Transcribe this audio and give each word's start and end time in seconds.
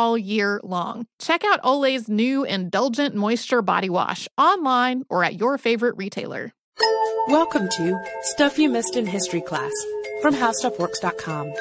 all 0.00 0.16
year 0.16 0.58
long. 0.64 1.06
Check 1.18 1.44
out 1.44 1.60
Olay's 1.62 2.08
new 2.08 2.42
Indulgent 2.42 3.14
Moisture 3.14 3.60
Body 3.60 3.90
Wash 3.90 4.28
online 4.38 5.04
or 5.10 5.22
at 5.22 5.38
your 5.38 5.58
favorite 5.58 5.94
retailer. 5.98 6.54
Welcome 7.28 7.68
to 7.76 8.02
Stuff 8.22 8.58
You 8.58 8.70
Missed 8.70 8.96
in 8.96 9.04
History 9.04 9.42
Class 9.42 9.72
from 10.22 10.34
HowStuffWorks.com. 10.34 11.52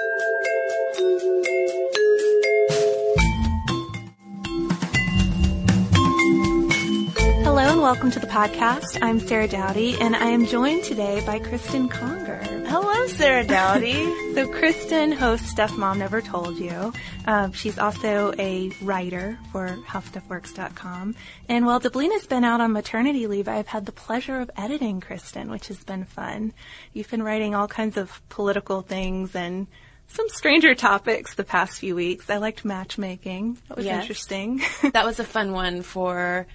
Hello 7.43 7.71
and 7.73 7.81
welcome 7.81 8.09
to 8.09 8.19
the 8.21 8.27
podcast. 8.27 8.99
I'm 9.01 9.19
Sarah 9.19 9.49
Dowdy 9.49 9.97
and 9.99 10.15
I 10.15 10.27
am 10.27 10.45
joined 10.45 10.85
today 10.85 11.21
by 11.25 11.39
Kristen 11.39 11.89
Conger. 11.89 12.58
Hello, 12.71 13.07
Sarah 13.07 13.43
Dowdy. 13.45 14.33
so 14.35 14.47
Kristen 14.51 15.11
hosts 15.11 15.49
Stuff 15.49 15.75
Mom 15.75 15.97
Never 15.99 16.21
Told 16.21 16.57
You. 16.57 16.93
Uh, 17.25 17.49
she's 17.51 17.79
also 17.79 18.31
a 18.37 18.69
writer 18.83 19.39
for 19.51 19.67
HowStuffWorks.com. 19.87 21.15
And 21.47 21.65
while 21.65 21.79
Deblina's 21.79 22.27
been 22.27 22.43
out 22.43 22.61
on 22.61 22.71
maternity 22.71 23.25
leave, 23.27 23.47
I've 23.47 23.67
had 23.67 23.85
the 23.87 23.91
pleasure 23.91 24.39
of 24.39 24.51
editing 24.55 25.01
Kristen, 25.01 25.49
which 25.49 25.67
has 25.69 25.83
been 25.83 26.05
fun. 26.05 26.53
You've 26.93 27.09
been 27.09 27.23
writing 27.23 27.55
all 27.55 27.67
kinds 27.67 27.97
of 27.97 28.21
political 28.29 28.81
things 28.81 29.35
and 29.35 29.65
some 30.07 30.29
stranger 30.29 30.75
topics 30.75 31.33
the 31.35 31.43
past 31.43 31.79
few 31.79 31.95
weeks. 31.95 32.29
I 32.29 32.37
liked 32.37 32.65
matchmaking. 32.65 33.57
That 33.67 33.77
was 33.77 33.85
Yes. 33.85 34.01
interesting. 34.01 34.61
that 34.93 35.05
was 35.05 35.19
a 35.19 35.23
fun 35.23 35.51
one 35.53 35.81
for 35.81 36.45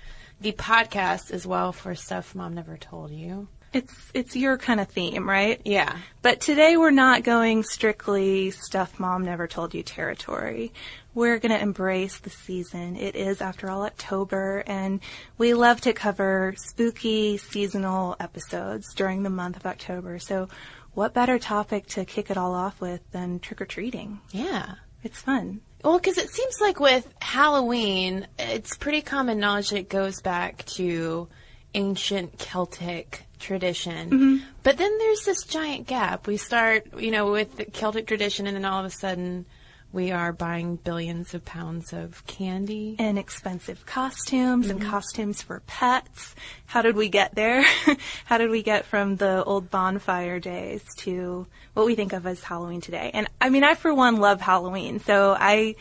the 0.40 0.52
podcast 0.52 1.32
as 1.32 1.44
well 1.46 1.72
for 1.72 1.94
stuff 1.96 2.34
mom 2.36 2.54
never 2.54 2.76
told 2.76 3.10
you. 3.10 3.48
It's 3.74 4.10
it's 4.14 4.36
your 4.36 4.56
kind 4.56 4.80
of 4.80 4.88
theme, 4.88 5.28
right? 5.28 5.60
Yeah. 5.64 5.98
But 6.22 6.40
today 6.40 6.76
we're 6.76 6.90
not 6.90 7.24
going 7.24 7.64
strictly 7.64 8.52
stuff 8.52 8.98
mom 8.98 9.24
never 9.24 9.46
told 9.46 9.74
you 9.74 9.82
territory. 9.82 10.72
We're 11.14 11.38
going 11.38 11.52
to 11.52 11.60
embrace 11.60 12.18
the 12.18 12.30
season. 12.30 12.96
It 12.96 13.14
is, 13.14 13.40
after 13.40 13.70
all, 13.70 13.82
October, 13.82 14.64
and 14.66 15.00
we 15.38 15.54
love 15.54 15.80
to 15.82 15.92
cover 15.92 16.54
spooky 16.56 17.36
seasonal 17.36 18.16
episodes 18.18 18.92
during 18.94 19.22
the 19.22 19.30
month 19.30 19.56
of 19.56 19.66
October. 19.66 20.18
So, 20.18 20.48
what 20.94 21.14
better 21.14 21.38
topic 21.38 21.86
to 21.88 22.04
kick 22.04 22.30
it 22.30 22.36
all 22.36 22.52
off 22.54 22.80
with 22.80 23.00
than 23.12 23.38
trick 23.38 23.60
or 23.60 23.66
treating? 23.66 24.20
Yeah. 24.32 24.74
It's 25.04 25.20
fun. 25.20 25.60
Well, 25.84 25.98
because 25.98 26.18
it 26.18 26.30
seems 26.30 26.54
like 26.60 26.80
with 26.80 27.12
Halloween, 27.20 28.26
it's 28.38 28.76
pretty 28.76 29.02
common 29.02 29.38
knowledge 29.38 29.70
that 29.70 29.78
it 29.78 29.88
goes 29.88 30.20
back 30.22 30.64
to 30.66 31.28
ancient 31.74 32.38
Celtic 32.38 33.23
tradition. 33.38 34.10
Mm-hmm. 34.10 34.36
But 34.62 34.78
then 34.78 34.96
there's 34.98 35.24
this 35.24 35.44
giant 35.44 35.86
gap. 35.86 36.26
We 36.26 36.36
start, 36.36 36.86
you 36.98 37.10
know, 37.10 37.30
with 37.30 37.56
the 37.56 37.64
Celtic 37.64 38.06
tradition, 38.06 38.46
and 38.46 38.56
then 38.56 38.64
all 38.64 38.80
of 38.80 38.86
a 38.86 38.90
sudden, 38.90 39.46
we 39.94 40.10
are 40.10 40.32
buying 40.32 40.74
billions 40.74 41.34
of 41.34 41.44
pounds 41.44 41.92
of 41.92 42.26
candy. 42.26 42.96
and 42.98 43.16
expensive 43.16 43.86
costumes 43.86 44.68
and 44.68 44.80
mm-hmm. 44.80 44.90
costumes 44.90 45.40
for 45.40 45.62
pets. 45.68 46.34
How 46.66 46.82
did 46.82 46.96
we 46.96 47.08
get 47.08 47.36
there? 47.36 47.64
How 48.24 48.38
did 48.38 48.50
we 48.50 48.64
get 48.64 48.86
from 48.86 49.16
the 49.16 49.44
old 49.44 49.70
bonfire 49.70 50.40
days 50.40 50.82
to 50.98 51.46
what 51.74 51.86
we 51.86 51.94
think 51.94 52.12
of 52.12 52.26
as 52.26 52.42
Halloween 52.42 52.80
today? 52.80 53.12
And 53.14 53.28
I 53.40 53.50
mean, 53.50 53.62
I 53.62 53.76
for 53.76 53.94
one 53.94 54.16
love 54.16 54.40
Halloween, 54.40 54.98
so 54.98 55.36
I 55.38 55.76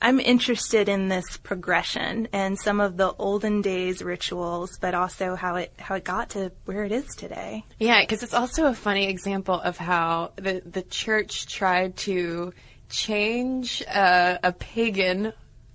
I'm 0.00 0.20
interested 0.20 0.88
in 0.88 1.08
this 1.08 1.36
progression 1.38 2.28
and 2.32 2.58
some 2.58 2.80
of 2.80 2.96
the 2.96 3.14
olden 3.18 3.62
days 3.62 4.02
rituals, 4.02 4.78
but 4.80 4.94
also 4.94 5.34
how 5.34 5.56
it 5.56 5.72
how 5.78 5.96
it 5.96 6.04
got 6.04 6.30
to 6.30 6.52
where 6.64 6.84
it 6.84 6.92
is 6.92 7.06
today. 7.16 7.64
Yeah, 7.78 8.00
because 8.02 8.22
it's 8.22 8.34
also 8.34 8.66
a 8.66 8.74
funny 8.74 9.08
example 9.08 9.60
of 9.60 9.76
how 9.76 10.32
the 10.36 10.62
the 10.64 10.82
church 10.82 11.46
tried 11.46 11.96
to 11.98 12.52
change 12.88 13.82
uh, 13.86 14.38
a 14.42 14.52
pagan 14.52 15.32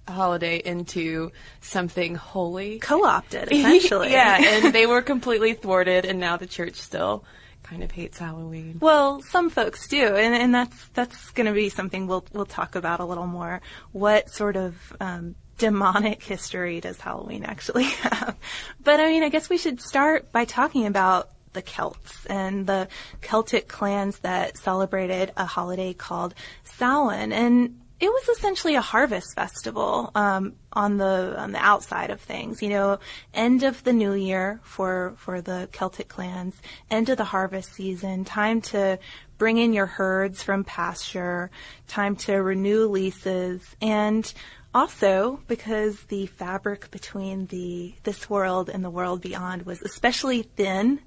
holiday 0.08 0.58
into 0.58 1.32
something 1.62 2.16
holy. 2.16 2.80
Co-opted, 2.80 3.48
essentially. 3.52 4.12
yeah, 4.12 4.38
and 4.42 4.74
they 4.74 4.86
were 4.86 5.02
completely 5.02 5.54
thwarted, 5.54 6.06
and 6.06 6.20
now 6.20 6.38
the 6.38 6.48
church 6.48 6.76
still 6.76 7.24
kind 7.74 7.84
of 7.84 7.92
hates 7.92 8.20
Halloween. 8.20 8.78
Well, 8.80 9.24
some 9.24 9.50
folks 9.50 9.88
do, 9.88 10.16
and, 10.16 10.36
and 10.36 10.54
that's 10.54 10.88
that's 10.90 11.32
going 11.32 11.48
to 11.48 11.54
be 11.54 11.70
something 11.70 12.06
we'll 12.06 12.24
we'll 12.32 12.46
talk 12.46 12.76
about 12.76 13.00
a 13.00 13.06
little 13.06 13.26
more. 13.26 13.62
What 13.94 14.30
sort 14.30 14.56
of 14.56 14.76
um, 15.00 15.34
demonic 15.58 16.22
history 16.22 16.82
does 16.82 17.00
Halloween 17.00 17.44
actually 17.44 17.84
have? 18.06 18.36
But 18.84 19.00
I 19.00 19.08
mean, 19.08 19.24
I 19.24 19.30
guess 19.30 19.50
we 19.50 19.58
should 19.58 19.82
start 19.82 20.32
by 20.32 20.46
talking 20.46 20.86
about 20.86 21.32
the 21.54 21.64
Celts 21.64 22.28
and 22.28 22.68
the 22.68 22.88
Celtic 23.22 23.68
clans 23.68 24.20
that 24.20 24.56
celebrated 24.56 25.32
a 25.36 25.46
holiday 25.46 25.94
called 25.94 26.36
Samhain, 26.64 27.32
and 27.32 27.80
it 28.04 28.12
was 28.12 28.38
essentially 28.38 28.76
a 28.76 28.82
harvest 28.82 29.34
festival 29.34 30.12
um, 30.14 30.56
on 30.74 30.98
the 30.98 31.36
on 31.38 31.54
the 31.54 31.58
outside 31.58 32.10
of 32.10 32.20
things. 32.20 32.62
You 32.62 32.68
know, 32.68 33.00
end 33.34 33.64
of 33.64 33.82
the 33.86 33.94
new 33.94 34.12
year 34.12 34.60
for 34.64 35.14
for 35.16 35.40
the 35.40 35.70
Celtic 35.72 36.10
clans, 36.10 36.54
end 36.92 37.08
of 37.08 37.18
the 37.18 37.24
harvest 37.24 37.72
season, 37.74 38.26
time 38.26 38.60
to 38.74 39.00
bring 39.38 39.58
in 39.58 39.72
your 39.72 39.86
herds 39.86 40.44
from 40.44 40.66
pasture, 40.66 41.50
time 41.88 42.18
to 42.18 42.34
renew 42.34 42.88
leases, 42.88 43.62
and 43.82 44.34
also 44.74 45.40
because 45.48 46.04
the 46.10 46.26
fabric 46.26 46.92
between 46.92 47.46
the 47.46 47.96
this 48.04 48.30
world 48.30 48.70
and 48.70 48.84
the 48.84 48.90
world 48.90 49.22
beyond 49.22 49.66
was 49.66 49.82
especially 49.82 50.42
thin, 50.42 51.00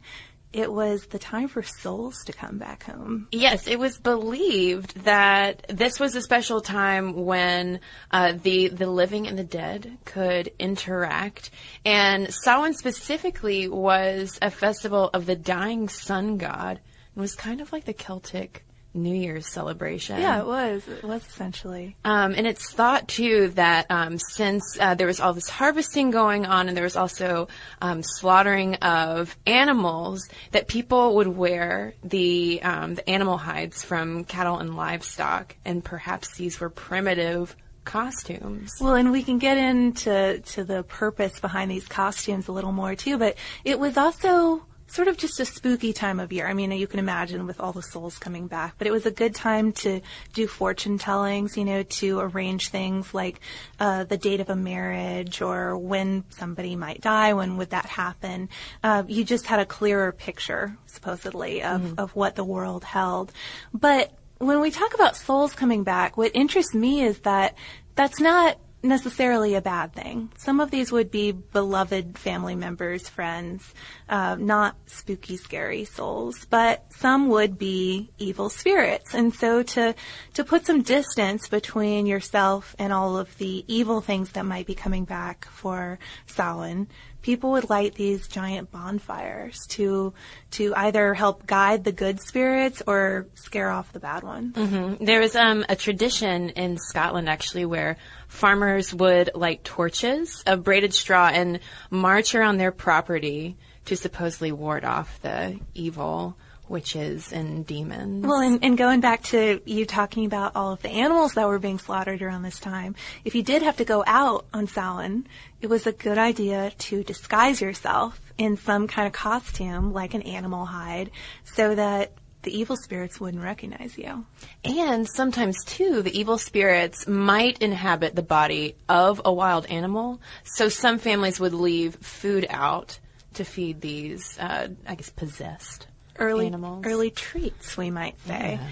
it 0.56 0.72
was 0.72 1.06
the 1.08 1.18
time 1.18 1.48
for 1.48 1.62
souls 1.62 2.24
to 2.24 2.32
come 2.32 2.56
back 2.56 2.84
home. 2.84 3.28
Yes, 3.30 3.66
it 3.66 3.78
was 3.78 3.98
believed 3.98 5.04
that 5.04 5.66
this 5.68 6.00
was 6.00 6.16
a 6.16 6.22
special 6.22 6.62
time 6.62 7.12
when 7.12 7.80
uh, 8.10 8.32
the 8.42 8.68
the 8.68 8.86
living 8.86 9.26
and 9.26 9.38
the 9.38 9.44
dead 9.44 9.98
could 10.06 10.50
interact, 10.58 11.50
and 11.84 12.32
Samhain 12.32 12.72
specifically 12.72 13.68
was 13.68 14.38
a 14.40 14.50
festival 14.50 15.10
of 15.12 15.26
the 15.26 15.36
dying 15.36 15.90
sun 15.90 16.38
god. 16.38 16.80
It 17.14 17.20
was 17.20 17.34
kind 17.34 17.60
of 17.60 17.70
like 17.70 17.84
the 17.84 17.92
Celtic 17.92 18.65
New 18.96 19.14
Year's 19.14 19.46
celebration. 19.46 20.20
Yeah, 20.20 20.40
it 20.40 20.46
was. 20.46 20.86
It 20.88 21.04
was 21.04 21.26
essentially. 21.26 21.96
Um, 22.04 22.34
and 22.36 22.46
it's 22.46 22.72
thought 22.72 23.08
too 23.08 23.48
that 23.54 23.86
um, 23.90 24.18
since 24.18 24.76
uh, 24.80 24.94
there 24.94 25.06
was 25.06 25.20
all 25.20 25.32
this 25.32 25.48
harvesting 25.48 26.10
going 26.10 26.46
on, 26.46 26.68
and 26.68 26.76
there 26.76 26.84
was 26.84 26.96
also 26.96 27.48
um, 27.80 28.02
slaughtering 28.02 28.76
of 28.76 29.36
animals, 29.46 30.28
that 30.52 30.68
people 30.68 31.16
would 31.16 31.28
wear 31.28 31.94
the 32.02 32.60
um, 32.62 32.94
the 32.94 33.08
animal 33.08 33.36
hides 33.36 33.84
from 33.84 34.24
cattle 34.24 34.58
and 34.58 34.76
livestock, 34.76 35.56
and 35.64 35.84
perhaps 35.84 36.36
these 36.36 36.60
were 36.60 36.70
primitive 36.70 37.54
costumes. 37.84 38.72
Well, 38.80 38.94
and 38.94 39.12
we 39.12 39.22
can 39.22 39.38
get 39.38 39.56
into 39.56 40.40
to 40.40 40.64
the 40.64 40.82
purpose 40.82 41.40
behind 41.40 41.70
these 41.70 41.86
costumes 41.86 42.48
a 42.48 42.52
little 42.52 42.72
more 42.72 42.94
too, 42.94 43.16
but 43.16 43.36
it 43.64 43.78
was 43.78 43.96
also 43.96 44.66
sort 44.86 45.08
of 45.08 45.16
just 45.16 45.40
a 45.40 45.44
spooky 45.44 45.92
time 45.92 46.20
of 46.20 46.32
year. 46.32 46.46
I 46.46 46.54
mean, 46.54 46.70
you 46.72 46.86
can 46.86 46.98
imagine 46.98 47.46
with 47.46 47.60
all 47.60 47.72
the 47.72 47.82
souls 47.82 48.18
coming 48.18 48.46
back, 48.46 48.74
but 48.78 48.86
it 48.86 48.90
was 48.90 49.06
a 49.06 49.10
good 49.10 49.34
time 49.34 49.72
to 49.72 50.00
do 50.32 50.46
fortune 50.46 50.98
tellings, 50.98 51.56
you 51.56 51.64
know, 51.64 51.82
to 51.82 52.20
arrange 52.20 52.68
things 52.68 53.12
like 53.12 53.40
uh, 53.80 54.04
the 54.04 54.16
date 54.16 54.40
of 54.40 54.48
a 54.48 54.56
marriage 54.56 55.42
or 55.42 55.76
when 55.76 56.24
somebody 56.30 56.76
might 56.76 57.00
die, 57.00 57.32
when 57.34 57.56
would 57.56 57.70
that 57.70 57.86
happen. 57.86 58.48
Uh, 58.82 59.02
you 59.06 59.24
just 59.24 59.46
had 59.46 59.60
a 59.60 59.66
clearer 59.66 60.12
picture, 60.12 60.76
supposedly, 60.86 61.62
of, 61.62 61.80
mm-hmm. 61.80 62.00
of 62.00 62.14
what 62.14 62.36
the 62.36 62.44
world 62.44 62.84
held. 62.84 63.32
But 63.74 64.12
when 64.38 64.60
we 64.60 64.70
talk 64.70 64.94
about 64.94 65.16
souls 65.16 65.54
coming 65.54 65.82
back, 65.82 66.16
what 66.16 66.30
interests 66.34 66.74
me 66.74 67.02
is 67.02 67.20
that 67.20 67.56
that's 67.94 68.20
not 68.20 68.58
necessarily 68.82 69.54
a 69.54 69.60
bad 69.60 69.92
thing. 69.92 70.30
Some 70.36 70.60
of 70.60 70.70
these 70.70 70.92
would 70.92 71.10
be 71.10 71.32
beloved 71.32 72.18
family 72.18 72.54
members, 72.54 73.08
friends, 73.08 73.74
uh, 74.08 74.36
not 74.38 74.76
spooky, 74.86 75.36
scary 75.36 75.84
souls, 75.84 76.46
but 76.48 76.84
some 76.92 77.28
would 77.28 77.58
be 77.58 78.10
evil 78.18 78.48
spirits. 78.48 79.14
And 79.14 79.34
so 79.34 79.62
to 79.62 79.94
to 80.34 80.44
put 80.44 80.66
some 80.66 80.82
distance 80.82 81.48
between 81.48 82.06
yourself 82.06 82.76
and 82.78 82.92
all 82.92 83.16
of 83.16 83.36
the 83.38 83.64
evil 83.66 84.00
things 84.00 84.30
that 84.32 84.44
might 84.44 84.66
be 84.66 84.74
coming 84.74 85.04
back 85.04 85.46
for 85.46 85.98
Samhain, 86.26 86.88
people 87.26 87.50
would 87.50 87.68
light 87.68 87.96
these 87.96 88.28
giant 88.28 88.70
bonfires 88.70 89.66
to 89.66 90.14
to 90.52 90.72
either 90.76 91.12
help 91.12 91.44
guide 91.44 91.82
the 91.82 91.90
good 91.90 92.20
spirits 92.20 92.84
or 92.86 93.26
scare 93.34 93.68
off 93.68 93.92
the 93.92 93.98
bad 93.98 94.22
ones. 94.22 94.54
Mm-hmm. 94.54 95.04
There 95.04 95.18
was 95.18 95.34
um, 95.34 95.64
a 95.68 95.74
tradition 95.74 96.50
in 96.50 96.78
Scotland 96.78 97.28
actually 97.28 97.64
where 97.64 97.96
farmers 98.28 98.94
would 98.94 99.30
light 99.34 99.64
torches 99.64 100.44
of 100.46 100.62
braided 100.62 100.94
straw 100.94 101.26
and 101.26 101.58
march 101.90 102.36
around 102.36 102.58
their 102.58 102.70
property 102.70 103.56
to 103.86 103.96
supposedly 103.96 104.52
ward 104.52 104.84
off 104.84 105.20
the 105.22 105.58
evil 105.74 106.36
witches 106.68 107.32
and 107.32 107.66
demons. 107.66 108.26
Well, 108.26 108.40
and, 108.40 108.62
and, 108.62 108.76
going 108.76 109.00
back 109.00 109.22
to 109.24 109.60
you 109.64 109.86
talking 109.86 110.26
about 110.26 110.56
all 110.56 110.72
of 110.72 110.82
the 110.82 110.88
animals 110.88 111.34
that 111.34 111.46
were 111.46 111.58
being 111.58 111.78
slaughtered 111.78 112.22
around 112.22 112.42
this 112.42 112.58
time, 112.58 112.94
if 113.24 113.34
you 113.34 113.42
did 113.42 113.62
have 113.62 113.76
to 113.76 113.84
go 113.84 114.04
out 114.06 114.46
on 114.52 114.66
Samhain, 114.66 115.26
it 115.60 115.68
was 115.68 115.86
a 115.86 115.92
good 115.92 116.18
idea 116.18 116.72
to 116.78 117.02
disguise 117.04 117.60
yourself 117.60 118.20
in 118.38 118.56
some 118.56 118.86
kind 118.86 119.06
of 119.06 119.12
costume, 119.12 119.92
like 119.92 120.14
an 120.14 120.22
animal 120.22 120.66
hide, 120.66 121.10
so 121.44 121.74
that 121.74 122.12
the 122.42 122.56
evil 122.56 122.76
spirits 122.76 123.20
wouldn't 123.20 123.42
recognize 123.42 123.98
you. 123.98 124.24
And 124.64 125.08
sometimes, 125.08 125.64
too, 125.64 126.02
the 126.02 126.16
evil 126.16 126.38
spirits 126.38 127.06
might 127.08 127.60
inhabit 127.60 128.14
the 128.14 128.22
body 128.22 128.76
of 128.88 129.20
a 129.24 129.32
wild 129.32 129.66
animal. 129.66 130.20
So 130.44 130.68
some 130.68 130.98
families 130.98 131.40
would 131.40 131.54
leave 131.54 131.96
food 131.96 132.46
out 132.48 133.00
to 133.34 133.44
feed 133.44 133.80
these, 133.80 134.38
uh, 134.38 134.68
I 134.86 134.94
guess, 134.94 135.10
possessed 135.10 135.88
early 136.18 136.46
animals. 136.46 136.84
early 136.86 137.10
treats, 137.10 137.76
we 137.76 137.90
might 137.90 138.18
say. 138.26 138.58
Yeah. 138.60 138.68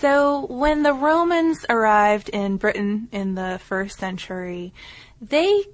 So 0.00 0.46
when 0.46 0.82
the 0.82 0.92
Romans 0.92 1.64
arrived 1.68 2.28
in 2.28 2.56
Britain 2.56 3.08
in 3.10 3.34
the 3.34 3.60
first 3.64 3.98
century, 3.98 4.72
they 5.20 5.64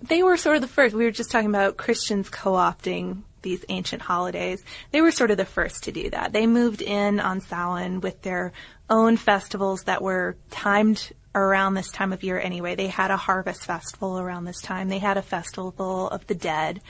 they 0.00 0.22
were 0.22 0.36
sort 0.36 0.56
of 0.56 0.62
the 0.62 0.68
first. 0.68 0.94
We 0.94 1.04
were 1.04 1.10
just 1.10 1.30
talking 1.30 1.48
about 1.48 1.76
Christians 1.76 2.28
co-opting 2.30 3.22
these 3.42 3.64
ancient 3.68 4.02
holidays. 4.02 4.62
They 4.90 5.00
were 5.00 5.12
sort 5.12 5.30
of 5.30 5.36
the 5.36 5.44
first 5.44 5.84
to 5.84 5.92
do 5.92 6.10
that. 6.10 6.32
They 6.32 6.46
moved 6.46 6.82
in 6.82 7.20
on 7.20 7.40
Samhain 7.40 8.00
with 8.00 8.22
their 8.22 8.52
own 8.90 9.16
festivals 9.16 9.84
that 9.84 10.02
were 10.02 10.36
timed 10.50 11.12
around 11.34 11.74
this 11.74 11.90
time 11.90 12.12
of 12.12 12.22
year 12.22 12.38
anyway. 12.40 12.74
They 12.74 12.88
had 12.88 13.10
a 13.10 13.16
harvest 13.16 13.64
festival 13.64 14.18
around 14.18 14.44
this 14.44 14.60
time. 14.60 14.88
They 14.88 14.98
had 14.98 15.16
a 15.16 15.22
festival 15.22 16.08
of 16.08 16.26
the 16.26 16.34
dead. 16.34 16.80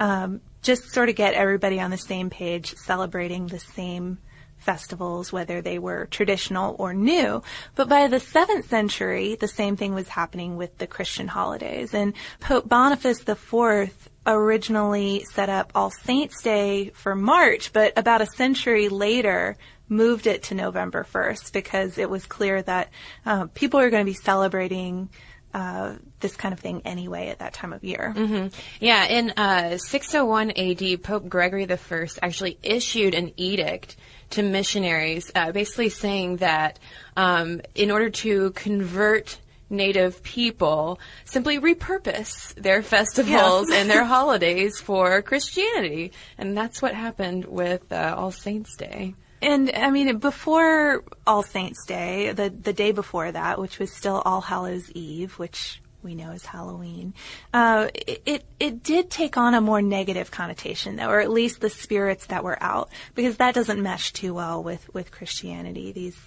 Um, 0.00 0.40
just 0.62 0.90
sort 0.92 1.08
of 1.08 1.16
get 1.16 1.34
everybody 1.34 1.80
on 1.80 1.90
the 1.90 1.98
same 1.98 2.30
page, 2.30 2.74
celebrating 2.74 3.46
the 3.46 3.60
same 3.60 4.18
festivals, 4.58 5.32
whether 5.32 5.62
they 5.62 5.78
were 5.78 6.06
traditional 6.06 6.76
or 6.78 6.92
new. 6.92 7.42
But 7.74 7.88
by 7.88 8.08
the 8.08 8.18
7th 8.18 8.64
century, 8.64 9.36
the 9.36 9.48
same 9.48 9.76
thing 9.76 9.94
was 9.94 10.08
happening 10.08 10.56
with 10.56 10.76
the 10.78 10.86
Christian 10.86 11.28
holidays. 11.28 11.94
And 11.94 12.12
Pope 12.40 12.68
Boniface 12.68 13.26
IV 13.26 14.10
originally 14.26 15.24
set 15.32 15.48
up 15.48 15.72
All 15.74 15.90
Saints' 15.90 16.42
Day 16.42 16.90
for 16.90 17.14
March, 17.14 17.72
but 17.72 17.96
about 17.96 18.20
a 18.20 18.26
century 18.26 18.88
later 18.88 19.56
moved 19.88 20.26
it 20.26 20.42
to 20.44 20.54
November 20.54 21.06
1st 21.10 21.52
because 21.52 21.96
it 21.96 22.10
was 22.10 22.26
clear 22.26 22.60
that 22.62 22.90
uh, 23.24 23.46
people 23.54 23.80
are 23.80 23.90
going 23.90 24.04
to 24.04 24.10
be 24.10 24.14
celebrating 24.14 25.08
uh, 25.54 25.94
this 26.20 26.36
kind 26.36 26.52
of 26.52 26.60
thing 26.60 26.82
anyway 26.84 27.28
at 27.28 27.38
that 27.38 27.52
time 27.52 27.72
of 27.72 27.84
year. 27.84 28.12
Mm-hmm. 28.16 28.48
Yeah, 28.80 29.04
in 29.04 29.30
uh, 29.30 29.78
601 29.78 30.52
AD, 30.52 31.02
Pope 31.02 31.28
Gregory 31.28 31.66
I 31.70 32.08
actually 32.22 32.58
issued 32.62 33.14
an 33.14 33.32
edict 33.36 33.96
to 34.30 34.42
missionaries, 34.42 35.30
uh, 35.34 35.52
basically 35.52 35.88
saying 35.88 36.38
that 36.38 36.78
um, 37.16 37.62
in 37.74 37.90
order 37.90 38.10
to 38.10 38.50
convert 38.50 39.38
native 39.70 40.22
people 40.22 40.98
simply 41.24 41.58
repurpose 41.58 42.54
their 42.54 42.82
festivals 42.82 43.70
yeah. 43.70 43.76
and 43.76 43.90
their 43.90 44.04
holidays 44.16 44.80
for 44.80 45.20
Christianity. 45.22 46.12
And 46.36 46.56
that's 46.56 46.80
what 46.80 46.94
happened 46.94 47.44
with 47.44 47.92
uh, 47.92 48.14
All 48.16 48.30
Saints 48.30 48.76
Day. 48.76 49.14
And 49.40 49.70
I 49.74 49.90
mean, 49.90 50.18
before 50.18 51.04
All 51.26 51.42
Saints 51.42 51.84
Day, 51.86 52.32
the 52.32 52.50
the 52.50 52.72
day 52.72 52.92
before 52.92 53.30
that, 53.30 53.58
which 53.58 53.78
was 53.78 53.92
still 53.92 54.22
All 54.24 54.40
Hallows 54.40 54.90
Eve, 54.92 55.38
which 55.38 55.80
we 56.02 56.14
know 56.14 56.30
as 56.30 56.44
Halloween, 56.44 57.14
uh, 57.52 57.88
it 57.94 58.44
it 58.58 58.82
did 58.82 59.10
take 59.10 59.36
on 59.36 59.54
a 59.54 59.60
more 59.60 59.82
negative 59.82 60.30
connotation, 60.30 60.96
though, 60.96 61.08
or 61.08 61.20
at 61.20 61.30
least 61.30 61.60
the 61.60 61.70
spirits 61.70 62.26
that 62.26 62.44
were 62.44 62.60
out, 62.62 62.88
because 63.14 63.36
that 63.36 63.54
doesn't 63.54 63.82
mesh 63.82 64.12
too 64.12 64.34
well 64.34 64.62
with 64.62 64.92
with 64.94 65.10
Christianity. 65.10 65.92
These 65.92 66.18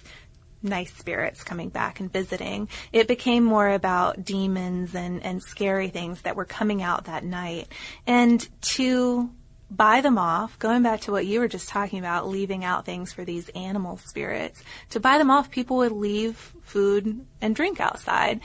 nice 0.62 0.94
spirits 0.94 1.42
coming 1.42 1.68
back 1.68 2.00
and 2.00 2.12
visiting. 2.12 2.68
It 2.92 3.08
became 3.08 3.44
more 3.44 3.68
about 3.68 4.24
demons 4.24 4.94
and 4.94 5.22
and 5.22 5.42
scary 5.42 5.88
things 5.88 6.22
that 6.22 6.36
were 6.36 6.44
coming 6.44 6.82
out 6.82 7.04
that 7.04 7.24
night, 7.24 7.68
and 8.06 8.46
to 8.62 9.30
buy 9.76 10.00
them 10.00 10.18
off, 10.18 10.58
going 10.58 10.82
back 10.82 11.00
to 11.02 11.12
what 11.12 11.26
you 11.26 11.40
were 11.40 11.48
just 11.48 11.68
talking 11.68 11.98
about, 11.98 12.28
leaving 12.28 12.64
out 12.64 12.84
things 12.84 13.12
for 13.12 13.24
these 13.24 13.48
animal 13.50 13.96
spirits, 13.96 14.62
to 14.90 15.00
buy 15.00 15.18
them 15.18 15.30
off, 15.30 15.50
people 15.50 15.78
would 15.78 15.92
leave 15.92 16.36
food 16.62 17.24
and 17.40 17.56
drink 17.56 17.80
outside. 17.80 18.40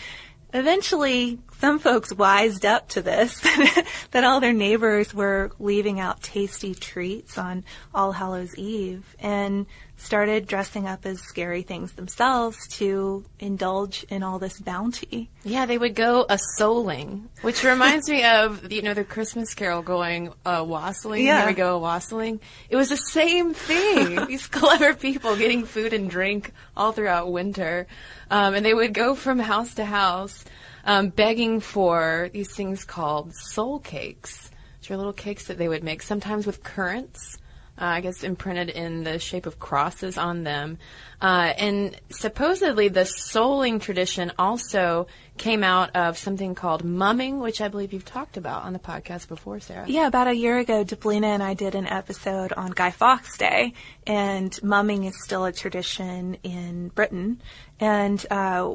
Eventually, 0.53 1.39
some 1.59 1.77
folks 1.79 2.13
wised 2.13 2.65
up 2.65 2.87
to 2.89 3.01
this, 3.01 3.41
that 4.11 4.23
all 4.23 4.39
their 4.39 4.53
neighbors 4.53 5.13
were 5.13 5.51
leaving 5.59 5.99
out 5.99 6.21
tasty 6.23 6.73
treats 6.73 7.37
on 7.37 7.65
All 7.93 8.13
Hallows 8.13 8.55
Eve, 8.55 9.15
and 9.19 9.65
started 9.97 10.45
dressing 10.47 10.87
up 10.87 11.05
as 11.05 11.19
scary 11.21 11.63
things 11.63 11.93
themselves 11.93 12.57
to 12.67 13.25
indulge 13.39 14.05
in 14.09 14.21
all 14.23 14.39
this 14.39 14.59
bounty. 14.59 15.29
Yeah, 15.43 15.65
they 15.65 15.77
would 15.77 15.95
go 15.95 16.25
a 16.29 16.39
souling, 16.59 17.23
which 17.41 17.63
reminds 17.63 18.07
me 18.07 18.23
of 18.23 18.71
you 18.71 18.83
know 18.83 18.93
the 18.93 19.03
Christmas 19.03 19.53
Carol 19.53 19.81
going 19.81 20.31
uh, 20.45 20.63
wassailing. 20.65 21.25
Yeah. 21.25 21.39
Here 21.39 21.47
we 21.47 21.53
go 21.53 21.75
a 21.75 21.79
wassailing. 21.79 22.39
It 22.69 22.75
was 22.75 22.89
the 22.89 22.97
same 22.97 23.53
thing. 23.53 24.25
These 24.27 24.47
clever 24.47 24.93
people 24.93 25.35
getting 25.35 25.65
food 25.65 25.93
and 25.93 26.09
drink 26.09 26.53
all 26.75 26.91
throughout 26.91 27.31
winter, 27.31 27.87
um, 28.29 28.53
and 28.53 28.65
they 28.65 28.73
would 28.73 28.93
go 28.93 29.15
from 29.15 29.39
house 29.39 29.73
to 29.75 29.85
house, 29.85 30.45
um, 30.85 31.09
begging 31.09 31.59
for 31.59 32.29
these 32.31 32.55
things 32.55 32.83
called 32.83 33.33
soul 33.33 33.79
cakes, 33.79 34.51
which 34.79 34.91
are 34.91 34.97
little 34.97 35.13
cakes 35.13 35.47
that 35.47 35.57
they 35.57 35.67
would 35.67 35.83
make 35.83 36.01
sometimes 36.01 36.45
with 36.45 36.63
currants 36.63 37.37
uh, 37.79 37.85
I 37.85 38.01
guess 38.01 38.23
imprinted 38.23 38.69
in 38.69 39.03
the 39.03 39.19
shape 39.19 39.45
of 39.45 39.59
crosses 39.59 40.17
on 40.17 40.43
them. 40.43 40.77
Uh, 41.21 41.53
and 41.57 41.99
supposedly 42.09 42.87
the 42.87 43.01
souling 43.01 43.81
tradition 43.81 44.31
also 44.37 45.07
came 45.37 45.63
out 45.63 45.95
of 45.95 46.17
something 46.17 46.55
called 46.55 46.83
mumming, 46.83 47.39
which 47.39 47.61
I 47.61 47.67
believe 47.67 47.93
you've 47.93 48.05
talked 48.05 48.37
about 48.37 48.63
on 48.63 48.73
the 48.73 48.79
podcast 48.79 49.27
before, 49.27 49.59
Sarah. 49.59 49.85
Yeah, 49.87 50.07
about 50.07 50.27
a 50.27 50.35
year 50.35 50.57
ago, 50.57 50.83
Deblina 50.83 51.25
and 51.25 51.43
I 51.43 51.53
did 51.53 51.75
an 51.75 51.87
episode 51.87 52.53
on 52.53 52.71
Guy 52.71 52.91
Fawkes 52.91 53.37
Day, 53.37 53.73
and 54.05 54.51
mumming 54.63 55.05
is 55.05 55.23
still 55.23 55.45
a 55.45 55.51
tradition 55.51 56.37
in 56.43 56.89
Britain. 56.89 57.41
And 57.79 58.23
uh, 58.31 58.71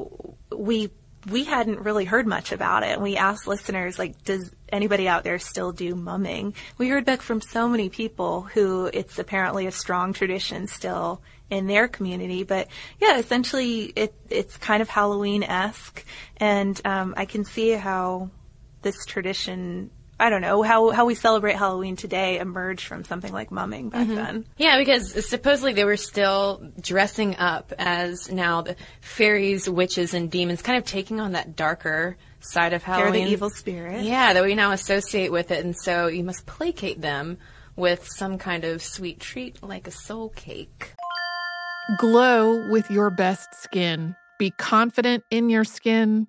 we 0.57 0.91
we 1.31 1.45
hadn't 1.45 1.81
really 1.81 2.05
heard 2.05 2.27
much 2.27 2.53
about 2.53 2.83
it. 2.83 3.01
We 3.01 3.17
asked 3.17 3.47
listeners, 3.47 3.99
like, 3.99 4.25
does 4.25 4.51
anybody 4.71 5.07
out 5.09 5.25
there 5.25 5.39
still 5.39 5.73
do 5.73 5.95
mumming? 5.95 6.55
We 6.79 6.89
heard 6.89 7.05
back 7.05 7.23
from 7.23 7.41
so 7.41 7.69
many 7.69 7.89
people 7.89 8.43
who 8.43 8.91
it's 8.93 9.19
apparently 9.19 9.67
a 9.67 9.73
strong 9.73 10.13
tradition 10.13 10.67
still 10.67 11.23
in 11.51 11.67
their 11.67 11.87
community. 11.87 12.43
But 12.43 12.69
yeah, 13.01 13.19
essentially, 13.19 13.93
it 13.95 14.15
it's 14.31 14.57
kind 14.57 14.83
of 14.83 14.89
Halloween 14.89 15.43
esque, 15.43 16.05
and 16.39 16.81
um, 16.85 17.15
I 17.17 17.27
can 17.27 17.45
see 17.45 17.71
how 17.73 18.31
this 18.83 19.05
tradition 19.07 19.91
I 20.23 20.31
don't 20.31 20.41
know 20.41 20.63
how 20.63 20.91
how 20.91 21.05
we 21.05 21.17
celebrate 21.17 21.57
Halloween 21.57 21.97
today 21.97 22.39
emerged 22.39 22.87
from 22.87 23.03
something 23.03 23.33
like 23.33 23.51
mumming 23.51 23.89
back 23.89 24.07
mm-hmm. 24.07 24.15
then. 24.15 24.47
Yeah, 24.57 24.79
because 24.79 25.29
supposedly 25.29 25.73
they 25.73 25.85
were 25.85 25.97
still 25.97 26.63
dressing 26.81 27.35
up 27.39 27.73
as 27.77 28.31
now 28.31 28.63
the 28.63 28.77
fairies, 29.01 29.69
witches, 29.69 30.15
and 30.15 30.31
demons, 30.31 30.63
kind 30.63 30.79
of 30.79 30.85
taking 30.85 31.19
on 31.19 31.33
that 31.33 31.57
darker 31.57 32.17
side 32.39 32.73
of 32.73 32.85
Halloween. 32.85 33.13
They're 33.13 33.25
the 33.25 33.33
evil 33.33 33.51
spirit. 33.51 34.05
Yeah, 34.05 34.33
that 34.33 34.45
we 34.45 34.55
now 34.55 34.71
associate 34.71 35.33
with 35.33 35.51
it, 35.51 35.65
and 35.65 35.75
so 35.77 36.07
you 36.07 36.23
must 36.23 36.47
placate 36.47 37.01
them 37.01 37.39
with 37.75 38.07
some 38.17 38.39
kind 38.39 38.63
of 38.63 38.81
sweet 38.81 39.19
treat 39.19 39.61
like 39.61 39.89
a 39.89 39.93
soul 39.93 40.29
cake. 40.29 40.93
Glow 41.99 42.71
with 42.71 42.89
your 42.93 43.11
best 43.11 43.61
skin. 43.61 44.15
Be 44.39 44.53
confident 44.53 45.25
in 45.31 45.51
your 45.51 45.65
skin 45.65 46.29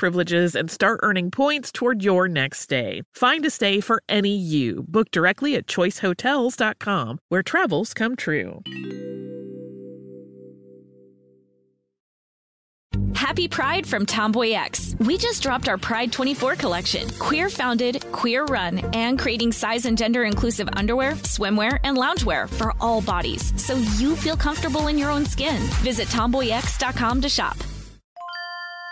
privileges 0.00 0.56
and 0.56 0.70
start 0.70 0.98
earning 1.02 1.30
points 1.30 1.70
toward 1.70 2.02
your 2.02 2.26
next 2.26 2.60
stay. 2.60 3.02
Find 3.14 3.44
a 3.44 3.50
stay 3.50 3.80
for 3.80 4.02
any 4.08 4.34
you. 4.34 4.84
Book 4.88 5.10
directly 5.10 5.54
at 5.56 5.66
choicehotels.com, 5.66 7.18
where 7.28 7.42
travels 7.42 7.92
come 7.94 8.16
true. 8.16 8.62
Happy 13.14 13.46
Pride 13.46 13.86
from 13.86 14.06
Tomboy 14.06 14.52
X. 14.52 14.96
We 15.00 15.18
just 15.18 15.42
dropped 15.42 15.68
our 15.68 15.76
Pride 15.76 16.10
24 16.10 16.56
collection. 16.56 17.08
Queer 17.18 17.50
founded, 17.50 18.04
queer 18.10 18.44
run, 18.46 18.78
and 18.94 19.18
creating 19.18 19.52
size 19.52 19.84
and 19.84 19.98
gender 19.98 20.24
inclusive 20.24 20.68
underwear, 20.72 21.12
swimwear, 21.12 21.78
and 21.84 21.98
loungewear 21.98 22.48
for 22.48 22.72
all 22.80 23.02
bodies 23.02 23.52
so 23.62 23.74
you 23.98 24.16
feel 24.16 24.36
comfortable 24.36 24.86
in 24.86 24.96
your 24.96 25.10
own 25.10 25.26
skin. 25.26 25.60
Visit 25.84 26.08
tomboyx.com 26.08 27.20
to 27.20 27.28
shop. 27.28 27.56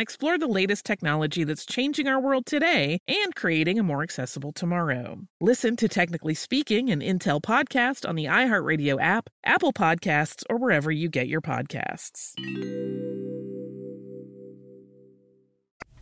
explore 0.00 0.38
the 0.38 0.46
latest 0.46 0.84
technology 0.84 1.44
that's 1.44 1.66
changing 1.66 2.08
our 2.08 2.20
world 2.20 2.46
today 2.46 3.00
and 3.06 3.34
creating 3.34 3.78
a 3.78 3.82
more 3.82 4.02
accessible 4.02 4.52
tomorrow. 4.52 5.18
Listen 5.40 5.76
to 5.76 5.88
Technically 5.88 6.34
Speaking, 6.34 6.90
an 6.90 7.00
Intel 7.00 7.40
podcast 7.40 8.08
on 8.08 8.16
the 8.16 8.26
iHeartRadio 8.26 9.00
app, 9.00 9.30
Apple 9.44 9.72
Podcasts, 9.72 10.42
or 10.50 10.58
wherever 10.58 10.90
you 10.90 11.08
get 11.08 11.28
your 11.28 11.40
podcasts. 11.40 12.32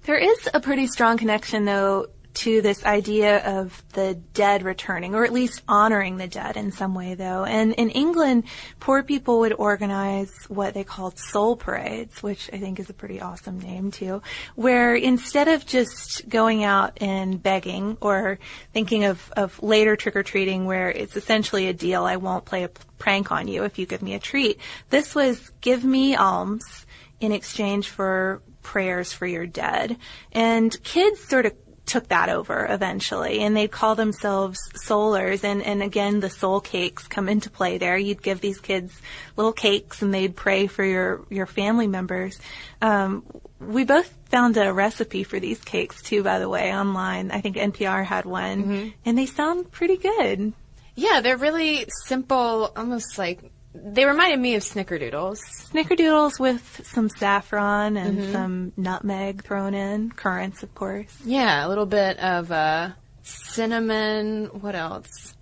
There 0.05 0.17
is 0.17 0.49
a 0.55 0.61
pretty 0.61 0.87
strong 0.87 1.19
connection, 1.19 1.67
though, 1.67 2.07
to 2.39 2.63
this 2.63 2.85
idea 2.85 3.39
of 3.45 3.83
the 3.95 4.15
dead 4.15 4.63
returning, 4.63 5.17
or 5.17 5.25
at 5.25 5.33
least 5.33 5.63
honoring 5.67 6.19
the 6.19 6.29
dead 6.29 6.57
in 6.57 6.71
some 6.71 6.95
way, 6.95 7.15
though. 7.15 7.45
And 7.45 7.73
in 7.73 7.91
England, 7.91 8.45
poor 8.79 9.03
people 9.03 9.41
would 9.41 9.53
organize 9.55 10.33
what 10.47 10.73
they 10.73 10.85
called 10.85 11.19
soul 11.19 11.57
parades, 11.57 12.23
which 12.23 12.49
I 12.53 12.59
think 12.59 12.79
is 12.79 12.89
a 12.89 12.95
pretty 12.95 13.21
awesome 13.21 13.59
name, 13.59 13.91
too, 13.91 14.23
where 14.55 14.95
instead 14.95 15.49
of 15.49 15.67
just 15.67 16.29
going 16.29 16.63
out 16.63 16.99
and 17.01 17.43
begging 17.43 17.99
or 18.01 18.39
thinking 18.73 19.05
of, 19.05 19.33
of 19.37 19.61
later 19.61 19.97
trick 19.97 20.15
or 20.15 20.23
treating 20.23 20.65
where 20.65 20.91
it's 20.91 21.17
essentially 21.17 21.67
a 21.67 21.73
deal, 21.73 22.05
I 22.05 22.17
won't 22.17 22.45
play 22.45 22.63
a 22.63 22.71
prank 22.99 23.33
on 23.33 23.49
you 23.49 23.65
if 23.65 23.81
you 23.81 23.87
give 23.87 24.03
me 24.03 24.15
a 24.15 24.21
treat, 24.21 24.61
this 24.91 25.15
was 25.15 25.51
give 25.61 25.85
me 25.85 26.15
alms 26.15 26.87
in 27.19 27.33
exchange 27.33 27.89
for 27.89 28.43
prayers 28.63 29.13
for 29.13 29.27
your 29.27 29.47
dead. 29.47 29.97
And 30.31 30.77
kids 30.85 31.21
sort 31.21 31.47
of 31.47 31.53
took 31.89 32.09
that 32.09 32.29
over 32.29 32.67
eventually 32.69 33.41
and 33.41 33.57
they'd 33.57 33.71
call 33.71 33.95
themselves 33.95 34.59
soulers 34.87 35.43
and, 35.43 35.63
and 35.63 35.83
again 35.83 36.21
the 36.21 36.31
soul 36.31 36.61
cakes 36.61 37.09
come 37.09 37.29
into 37.29 37.51
play 37.51 37.79
there. 37.79 37.97
You'd 37.97 38.23
give 38.23 38.41
these 38.41 38.61
kids 38.61 39.01
little 39.37 39.53
cakes 39.53 40.03
and 40.03 40.13
they'd 40.13 40.37
pray 40.37 40.67
for 40.67 40.85
your, 40.85 41.25
your 41.31 41.47
family 41.47 41.87
members. 41.87 42.39
Um, 42.83 43.25
we 43.59 43.85
both 43.85 44.15
found 44.27 44.57
a 44.57 44.73
recipe 44.73 45.25
for 45.25 45.41
these 45.41 45.61
cakes 45.61 46.03
too, 46.03 46.23
by 46.23 46.39
the 46.39 46.49
way, 46.49 46.73
online. 46.73 47.31
I 47.31 47.41
think 47.41 47.57
NPR 47.57 48.05
had 48.05 48.25
one 48.25 48.63
mm-hmm. 48.63 48.89
and 49.05 49.19
they 49.19 49.27
sound 49.27 49.73
pretty 49.73 49.97
good. 49.97 50.53
Yeah, 50.95 51.21
they're 51.21 51.37
really 51.37 51.87
simple, 52.05 52.73
almost 52.77 53.19
like 53.19 53.53
they 53.75 54.05
reminded 54.05 54.41
me 54.41 54.55
of 54.55 54.63
snickerdoodles. 54.63 55.39
Snickerdoodles 55.73 56.41
with 56.41 56.81
some 56.85 57.09
saffron 57.09 57.97
and 57.97 58.19
mm-hmm. 58.19 58.33
some 58.33 58.73
nutmeg 58.77 59.45
thrown 59.45 59.75
in, 59.75 60.11
currants, 60.11 60.63
of 60.63 60.75
course. 60.75 61.17
Yeah, 61.25 61.67
a 61.67 61.69
little 61.69 61.87
bit 61.87 62.19
of 62.19 62.51
uh, 62.51 62.91
cinnamon. 63.23 64.47
What 64.47 64.75
else? 64.75 65.35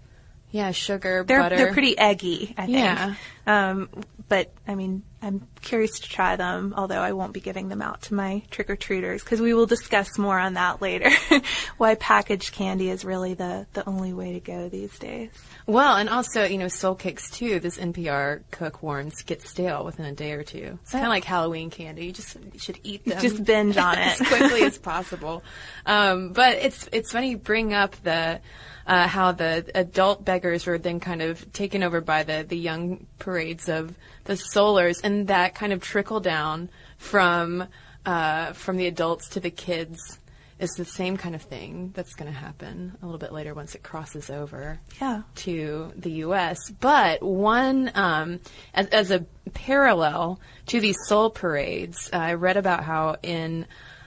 Yeah, 0.51 0.71
sugar, 0.73 1.25
they're, 1.27 1.41
butter. 1.41 1.57
They're 1.57 1.73
pretty 1.73 1.99
eggy, 1.99 2.55
I 2.57 2.67
think. 2.67 2.79
Yeah. 2.79 3.15
Um, 3.47 3.91
but 4.29 4.53
I 4.67 4.75
mean, 4.75 5.03
I'm 5.23 5.47
curious 5.63 5.99
to 6.01 6.09
try 6.09 6.37
them, 6.37 6.75
although 6.77 7.01
I 7.01 7.13
won't 7.13 7.33
be 7.33 7.41
giving 7.41 7.69
them 7.69 7.81
out 7.81 8.03
to 8.03 8.15
my 8.15 8.43
trick 8.51 8.69
or 8.69 8.77
treaters 8.77 9.25
because 9.25 9.41
we 9.41 9.55
will 9.55 9.67
discuss 9.67 10.19
more 10.19 10.39
on 10.39 10.55
that 10.55 10.83
later. 10.83 11.11
Why 11.79 11.95
packaged 11.95 12.53
candy 12.53 12.91
is 12.91 13.05
really 13.05 13.35
the, 13.35 13.67
the 13.73 13.89
only 13.89 14.13
way 14.13 14.35
to 14.35 14.41
go 14.41 14.69
these 14.69 14.97
days. 14.99 15.31
Well, 15.67 15.97
and 15.97 16.09
also, 16.09 16.45
you 16.45 16.59
know, 16.59 16.69
soul 16.69 16.95
cakes 16.95 17.31
too. 17.31 17.61
This 17.61 17.79
NPR 17.79 18.43
cook 18.51 18.83
warns 18.83 19.23
get 19.23 19.43
stale 19.43 19.85
within 19.85 20.05
a 20.07 20.13
day 20.13 20.33
or 20.33 20.43
two. 20.43 20.79
It's 20.83 20.93
kind 20.93 21.05
of 21.05 21.11
like 21.11 21.25
Halloween 21.25 21.71
candy. 21.71 22.07
You 22.07 22.13
just 22.13 22.37
you 22.53 22.59
should 22.59 22.79
eat 22.85 23.05
them. 23.05 23.21
Just 23.21 23.43
binge 23.43 23.77
on 23.77 23.99
it 23.99 24.21
as 24.21 24.29
quickly 24.29 24.63
as 24.63 24.79
possible. 24.79 25.43
Um, 25.87 26.33
but 26.33 26.57
it's 26.57 26.89
it's 26.93 27.11
funny 27.11 27.31
you 27.31 27.39
bring 27.39 27.73
up 27.73 27.97
the 28.03 28.41
uh, 28.87 29.09
how 29.09 29.33
the 29.33 29.69
adult 29.75 30.25
beggars 30.25 30.67
were 30.67 30.79
then 30.79 31.01
kind 31.01 31.23
of 31.23 31.53
taken 31.53 31.83
over 31.83 32.01
by 32.01 32.23
the, 32.23 32.45
the 32.49 32.57
young 32.57 33.07
parades 33.19 33.69
of 33.69 33.97
the 34.27 34.35
soulers, 34.35 35.01
and 35.03 35.29
that 35.29 35.55
kind 35.55 35.73
of 35.73 35.81
trickle 35.81 36.21
down 36.21 36.71
from 36.99 37.67
uh, 38.05 38.53
from 38.53 38.77
the 38.77 38.87
adults 38.87 39.29
to 39.31 39.41
the 39.41 39.51
kids 39.51 40.19
is 40.59 40.71
the 40.73 40.85
same 40.85 41.17
kind 41.17 41.35
of 41.35 41.43
thing 41.43 41.93
that's 41.95 42.15
going 42.15 42.33
to 42.33 42.39
happen 42.39 42.97
a 43.03 43.05
little 43.05 43.19
bit 43.19 43.33
later 43.33 43.53
once 43.53 43.75
it 43.75 43.83
crosses 43.83 44.31
over 44.31 44.81
yeah. 45.01 45.23
to 45.35 45.93
the 45.97 46.11
U.S. 46.13 46.71
But 46.81 47.23
one, 47.23 47.91
um, 47.95 48.41
as, 48.73 48.87
as, 48.89 49.11
a 49.11 49.27
parallel 49.53 50.41
to 50.67 50.81
these 50.81 50.97
soul 51.07 51.29
parades, 51.31 52.09
uh, 52.13 52.17
I 52.17 52.35
read 52.35 52.57
about 52.57 52.85
how 52.85 53.17
in 53.23 53.67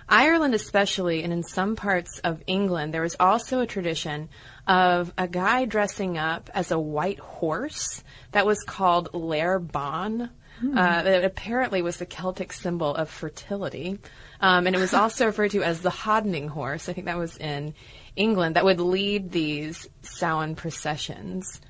Ireland, 0.10 0.56
especially, 0.56 1.24
and 1.24 1.32
in 1.32 1.44
some 1.44 1.76
parts 1.76 2.20
of 2.24 2.44
England, 2.48 2.94
there 2.94 3.04
was 3.04 3.16
also 3.20 3.62
a 3.62 3.68
tradition 3.68 4.30
of 4.68 5.14
a 5.18 5.28
guy 5.28 5.66
dressing 5.66 6.18
up 6.18 6.50
as 6.54 6.72
a 6.72 6.80
white 6.80 7.20
horse 7.20 8.04
that 8.32 8.46
was 8.46 8.64
called 8.64 9.12
Láir 9.14 9.66
Bhán. 9.66 10.32
Hmm. 10.60 10.78
Uh, 10.78 11.04
that 11.04 11.24
apparently 11.24 11.82
was 11.82 11.98
the 11.98 12.06
Celtic 12.06 12.52
symbol 12.52 12.94
of 12.94 13.10
fertility. 13.10 13.98
Um, 14.42 14.68
and 14.68 14.76
it 14.76 14.80
was 14.80 14.94
also 14.96 15.28
referred 15.28 15.52
to 15.52 15.64
as 15.64 15.80
the 15.80 15.90
Hodening 15.90 16.50
horse. 16.50 16.90
I 16.90 16.94
think 16.94 17.06
that 17.06 17.18
was 17.18 17.38
in 17.38 17.74
England 18.18 18.58
that 18.58 18.66
would 18.66 18.82
lead 18.82 19.32
these 19.32 19.88
Samhain 20.02 20.56
processions. 20.56 21.62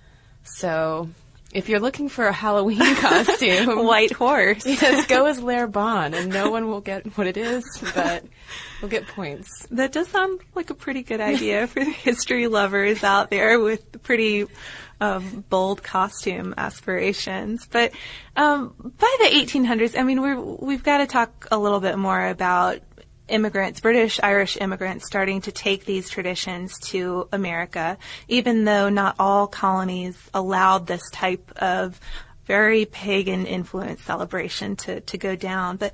So 0.44 1.10
if 1.52 1.68
you're 1.68 1.80
looking 1.80 2.10
for 2.10 2.28
a 2.28 2.34
Halloween 2.34 2.80
costume, 2.96 3.86
white 3.86 4.12
horse, 4.12 4.66
yes, 4.66 5.08
go 5.08 5.26
as 5.26 5.40
Láir 5.40 5.70
Bhán, 5.70 6.14
and 6.14 6.30
no 6.30 6.52
one 6.52 6.68
will 6.68 6.82
get 6.82 7.18
what 7.18 7.28
it 7.28 7.38
is, 7.38 7.64
but 7.96 8.24
we'll 8.82 8.92
get 8.92 9.08
points. 9.08 9.66
That 9.72 9.92
does 9.92 10.08
sound 10.10 10.42
like 10.54 10.70
a 10.70 10.76
pretty 10.76 11.04
good 11.04 11.22
idea 11.22 11.68
for 11.68 11.84
the 11.84 11.92
history 11.92 12.48
lovers 12.48 13.04
out 13.04 13.30
there 13.30 13.60
with 13.60 14.04
pretty 14.04 14.46
um, 15.02 15.44
bold 15.50 15.82
costume 15.82 16.54
aspirations. 16.58 17.68
But 17.70 17.94
um, 18.36 18.74
by 18.80 19.16
the 19.20 19.30
1800s, 19.30 19.98
I 19.98 20.04
mean, 20.04 20.22
we're, 20.22 20.40
we've 20.40 20.84
got 20.84 21.00
to 21.00 21.08
talk 21.08 21.48
a 21.52 21.58
little 21.58 21.80
bit 21.80 21.98
more 21.98 22.28
about 22.28 22.80
immigrants, 23.30 23.80
British 23.80 24.20
Irish 24.22 24.58
immigrants, 24.58 25.06
starting 25.06 25.42
to 25.42 25.52
take 25.52 25.86
these 25.86 26.10
traditions 26.10 26.78
to 26.80 27.28
America, 27.32 27.98
even 28.28 28.66
though 28.66 28.90
not 28.90 29.16
all 29.20 29.48
colonies 29.48 30.18
allowed 30.34 30.88
this 30.88 31.10
type 31.12 31.52
of 31.58 32.00
very 32.46 32.86
pagan 32.86 33.46
influence 33.46 34.02
celebration 34.04 34.76
to, 34.76 35.02
to 35.02 35.18
go 35.18 35.36
down. 35.36 35.78
But 35.78 35.94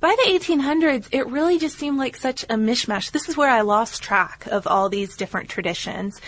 by 0.00 0.14
the 0.24 0.30
1800s, 0.30 1.08
it 1.10 1.26
really 1.26 1.58
just 1.58 1.76
seemed 1.76 1.98
like 1.98 2.16
such 2.16 2.44
a 2.44 2.54
mishmash. 2.54 3.10
This 3.10 3.28
is 3.28 3.36
where 3.36 3.50
I 3.50 3.62
lost 3.62 4.02
track 4.02 4.46
of 4.46 4.66
all 4.66 4.88
these 4.88 5.16
different 5.16 5.48
traditions 5.48 6.20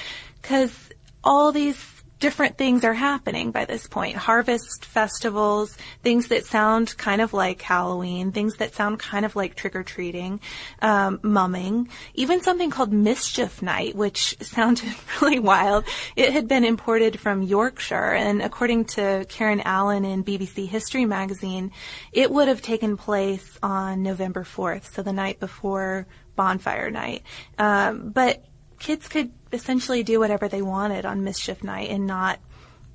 because 0.42 0.90
all 1.22 1.52
these 1.52 1.99
different 2.20 2.58
things 2.58 2.84
are 2.84 2.94
happening 2.94 3.50
by 3.50 3.64
this 3.64 3.86
point. 3.86 4.14
Harvest 4.14 4.84
festivals, 4.84 5.76
things 6.02 6.28
that 6.28 6.44
sound 6.44 6.96
kind 6.98 7.20
of 7.22 7.32
like 7.32 7.60
Halloween, 7.62 8.30
things 8.30 8.56
that 8.56 8.74
sound 8.74 8.98
kind 8.98 9.24
of 9.24 9.34
like 9.34 9.54
trick 9.56 9.74
or 9.74 9.82
treating, 9.82 10.38
um, 10.82 11.18
mumming, 11.22 11.88
even 12.14 12.42
something 12.42 12.70
called 12.70 12.92
Mischief 12.92 13.62
Night, 13.62 13.96
which 13.96 14.36
sounded 14.42 14.94
really 15.20 15.38
wild. 15.38 15.84
It 16.14 16.32
had 16.32 16.46
been 16.46 16.64
imported 16.64 17.18
from 17.18 17.42
Yorkshire, 17.42 18.12
and 18.12 18.42
according 18.42 18.84
to 18.96 19.24
Karen 19.28 19.62
Allen 19.64 20.04
in 20.04 20.22
BBC 20.22 20.68
History 20.68 21.06
magazine, 21.06 21.72
it 22.12 22.30
would 22.30 22.48
have 22.48 22.60
taken 22.60 22.98
place 22.98 23.58
on 23.62 24.02
November 24.02 24.44
4th, 24.44 24.92
so 24.92 25.02
the 25.02 25.12
night 25.12 25.40
before 25.40 26.06
bonfire 26.36 26.90
night. 26.90 27.22
Um, 27.58 28.10
but 28.10 28.44
kids 28.80 29.06
could 29.06 29.30
essentially 29.52 30.02
do 30.02 30.18
whatever 30.18 30.48
they 30.48 30.62
wanted 30.62 31.04
on 31.04 31.22
mischief 31.22 31.62
night 31.62 31.90
and 31.90 32.06
not 32.06 32.40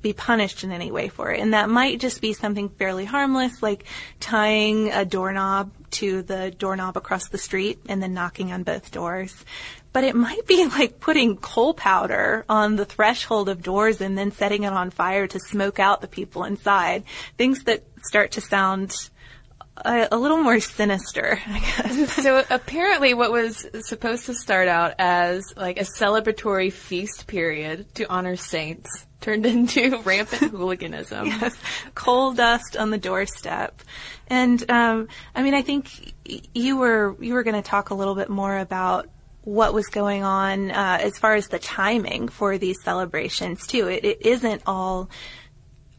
be 0.01 0.13
punished 0.13 0.63
in 0.63 0.71
any 0.71 0.91
way 0.91 1.07
for 1.07 1.31
it. 1.31 1.39
And 1.39 1.53
that 1.53 1.69
might 1.69 1.99
just 1.99 2.21
be 2.21 2.33
something 2.33 2.69
fairly 2.69 3.05
harmless, 3.05 3.63
like 3.63 3.85
tying 4.19 4.91
a 4.91 5.05
doorknob 5.05 5.71
to 5.91 6.21
the 6.21 6.51
doorknob 6.51 6.97
across 6.97 7.29
the 7.29 7.37
street 7.37 7.79
and 7.87 8.03
then 8.03 8.13
knocking 8.13 8.51
on 8.51 8.63
both 8.63 8.91
doors. 8.91 9.33
But 9.93 10.03
it 10.03 10.15
might 10.15 10.45
be 10.45 10.65
like 10.77 10.99
putting 10.99 11.37
coal 11.37 11.73
powder 11.73 12.45
on 12.49 12.75
the 12.75 12.85
threshold 12.85 13.49
of 13.49 13.63
doors 13.63 14.01
and 14.01 14.17
then 14.17 14.31
setting 14.31 14.63
it 14.63 14.73
on 14.73 14.91
fire 14.91 15.25
to 15.27 15.39
smoke 15.39 15.79
out 15.79 16.01
the 16.01 16.07
people 16.07 16.43
inside. 16.43 17.03
Things 17.37 17.63
that 17.63 17.83
start 18.03 18.31
to 18.33 18.41
sound 18.41 19.09
a, 19.77 20.07
a, 20.11 20.17
little 20.17 20.37
more 20.37 20.59
sinister, 20.59 21.39
I 21.45 21.59
guess. 21.59 22.13
so 22.23 22.43
apparently, 22.49 23.13
what 23.13 23.31
was 23.31 23.67
supposed 23.81 24.25
to 24.27 24.33
start 24.33 24.67
out 24.67 24.93
as 24.99 25.53
like 25.57 25.79
a 25.79 25.83
celebratory 25.83 26.71
feast 26.71 27.27
period 27.27 27.93
to 27.95 28.05
honor 28.05 28.35
saints 28.35 29.05
turned 29.21 29.45
into 29.45 29.97
rampant 30.03 30.51
hooliganism. 30.51 31.27
Yes, 31.27 31.55
coal 31.93 32.33
dust 32.33 32.77
on 32.77 32.89
the 32.89 32.97
doorstep, 32.97 33.81
and 34.27 34.69
um, 34.71 35.07
I 35.35 35.43
mean, 35.43 35.53
I 35.53 35.61
think 35.61 36.13
you 36.53 36.77
were 36.77 37.15
you 37.19 37.33
were 37.33 37.43
going 37.43 37.61
to 37.61 37.67
talk 37.67 37.89
a 37.89 37.95
little 37.95 38.15
bit 38.15 38.29
more 38.29 38.57
about 38.57 39.09
what 39.41 39.75
was 39.75 39.87
going 39.87 40.23
on 40.23 40.71
uh, 40.71 40.97
as 41.01 41.19
far 41.19 41.35
as 41.35 41.49
the 41.49 41.59
timing 41.59 42.27
for 42.27 42.57
these 42.57 42.81
celebrations 42.81 43.67
too. 43.67 43.87
It, 43.87 44.03
it 44.03 44.25
isn't 44.25 44.63
all 44.65 45.09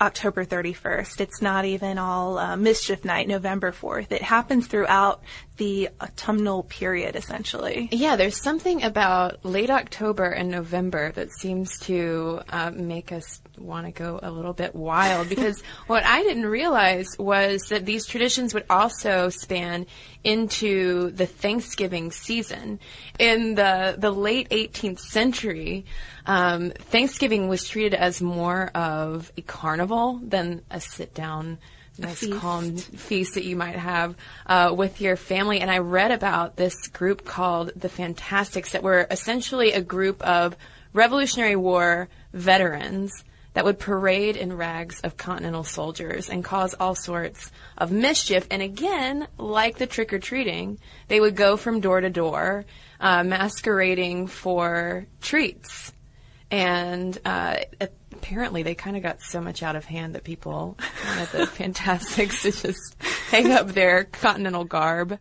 October 0.01 0.45
31st. 0.45 1.21
It's 1.21 1.41
not 1.41 1.65
even 1.65 1.99
all 1.99 2.39
uh, 2.39 2.57
mischief 2.57 3.05
night, 3.05 3.29
November 3.29 3.73
4th. 3.73 4.13
It 4.13 4.23
happens 4.23 4.67
throughout 4.67 5.23
the 5.57 5.89
autumnal 6.01 6.65
period, 6.65 7.17
essentially. 7.17 7.89
Yeah, 7.91 8.17
there's 8.17 8.41
something 8.41 8.83
about 8.83 9.45
late 9.45 9.71
October 9.71 10.27
and 10.27 10.51
November 10.51 11.13
that 11.13 11.33
seems 11.33 11.79
to 11.81 12.41
uh, 12.51 12.71
make 12.71 13.11
us 13.11 13.41
want 13.59 13.87
to 13.87 13.93
go 13.93 14.19
a 14.23 14.31
little 14.31 14.53
bit 14.53 14.75
wild 14.75 15.29
because 15.29 15.63
what 15.87 16.05
I 16.05 16.23
didn't 16.23 16.47
realize 16.47 17.09
was 17.19 17.63
that 17.71 17.87
these 17.87 18.07
traditions 18.07 18.55
would 18.55 18.65
also 18.69 19.29
span 19.29 19.87
into 20.25 21.11
the 21.11 21.27
Thanksgiving 21.27 22.11
season. 22.11 22.81
In 23.19 23.55
the, 23.55 23.95
the 23.99 24.11
late 24.11 24.49
18th 24.51 25.01
century, 25.01 25.85
um, 26.27 26.71
Thanksgiving 26.71 27.49
was 27.49 27.69
treated 27.69 27.95
as 27.95 28.21
more 28.21 28.71
of 28.75 29.33
a 29.37 29.43
carnival 29.43 30.21
than 30.23 30.63
a 30.71 30.81
sit 30.81 31.15
down 31.15 31.59
nice 31.99 32.19
feast. 32.19 32.39
calm 32.39 32.77
feast 32.77 33.35
that 33.35 33.45
you 33.45 33.57
might 33.57 33.77
have 33.77 34.17
uh, 34.47 34.75
with 34.77 35.01
your 35.01 35.17
family. 35.17 35.61
And 35.61 35.71
I 35.71 35.79
read 35.79 36.11
about 36.11 36.57
this 36.57 36.89
group 36.89 37.25
called 37.25 37.73
the 37.77 37.89
Fantastics 37.89 38.73
that 38.73 38.83
were 38.83 39.07
essentially 39.11 39.73
a 39.73 39.81
group 39.81 40.23
of 40.23 40.57
Revolutionary 40.93 41.57
War 41.57 42.09
veterans 42.33 43.13
that 43.57 43.65
would 43.65 43.79
parade 43.79 44.37
in 44.37 44.55
rags 44.55 45.01
of 45.01 45.17
Continental 45.17 45.65
soldiers 45.65 46.29
and 46.29 46.45
cause 46.45 46.75
all 46.75 46.95
sorts 46.95 47.51
of 47.79 47.91
mischief. 47.91 48.47
And 48.51 48.61
again, 48.61 49.27
like 49.39 49.79
the 49.79 49.87
trick 49.87 50.13
or 50.13 50.19
treating, 50.19 50.79
they 51.09 51.21
would 51.21 51.37
go 51.37 51.57
from 51.57 51.81
door 51.81 52.03
to 52.03 52.11
door, 52.11 52.67
uh, 53.01 53.25
masquerading 53.25 54.27
for 54.27 55.07
treats. 55.23 55.91
And 56.51 57.19
uh, 57.25 57.61
apparently, 58.13 58.63
they 58.63 58.75
kind 58.75 58.95
of 58.95 59.03
got 59.03 59.23
so 59.23 59.41
much 59.41 59.63
out 59.63 59.75
of 59.75 59.87
hand 59.87 60.17
that 60.17 60.25
people 60.25 60.77
wanted 61.07 61.29
the 61.29 61.47
Fantastics 61.47 62.43
to 62.43 62.53
just 62.53 63.03
hang 63.31 63.53
up 63.53 63.69
their 63.69 64.05
Continental 64.05 64.65
garb. 64.65 65.19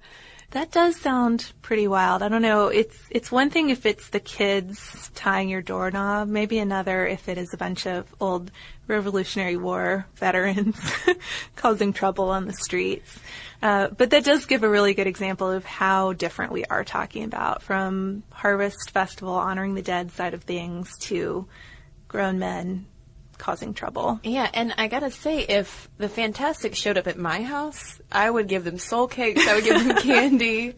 That 0.55 0.71
does 0.71 0.95
sound 0.95 1.51
pretty 1.61 1.85
wild. 1.85 2.23
I 2.23 2.29
don't 2.29 2.41
know. 2.41 2.69
It's 2.69 2.97
it's 3.09 3.29
one 3.29 3.49
thing 3.49 3.71
if 3.71 3.85
it's 3.85 4.07
the 4.07 4.21
kids 4.21 5.11
tying 5.13 5.49
your 5.49 5.61
doorknob, 5.61 6.29
maybe 6.29 6.59
another 6.59 7.05
if 7.05 7.27
it 7.27 7.37
is 7.37 7.53
a 7.53 7.57
bunch 7.57 7.85
of 7.85 8.15
old 8.21 8.51
Revolutionary 8.87 9.57
War 9.57 10.07
veterans 10.15 10.79
causing 11.57 11.91
trouble 11.91 12.29
on 12.29 12.45
the 12.45 12.53
streets. 12.53 13.19
Uh, 13.61 13.89
but 13.89 14.11
that 14.11 14.23
does 14.23 14.45
give 14.45 14.63
a 14.63 14.69
really 14.69 14.93
good 14.93 15.07
example 15.07 15.51
of 15.51 15.65
how 15.65 16.13
different 16.13 16.53
we 16.53 16.63
are 16.63 16.85
talking 16.85 17.25
about 17.25 17.61
from 17.61 18.23
Harvest 18.31 18.91
Festival 18.91 19.33
honoring 19.33 19.73
the 19.75 19.81
dead 19.81 20.09
side 20.13 20.33
of 20.33 20.43
things 20.45 20.97
to 20.99 21.45
grown 22.07 22.39
men 22.39 22.85
causing 23.35 23.73
trouble. 23.73 24.19
Yeah, 24.23 24.49
and 24.53 24.73
I 24.77 24.87
gotta 24.87 25.11
say, 25.11 25.39
if 25.39 25.89
the 25.97 26.09
Fantastic 26.09 26.75
showed 26.75 26.97
up 26.97 27.07
at 27.07 27.17
my 27.17 27.41
house, 27.41 27.99
I 28.11 28.29
would 28.29 28.47
give 28.47 28.63
them 28.63 28.77
soul 28.77 29.07
cakes, 29.07 29.47
I 29.47 29.55
would 29.55 29.63
give 29.63 29.85
them 29.85 29.97
candy, 30.01 30.75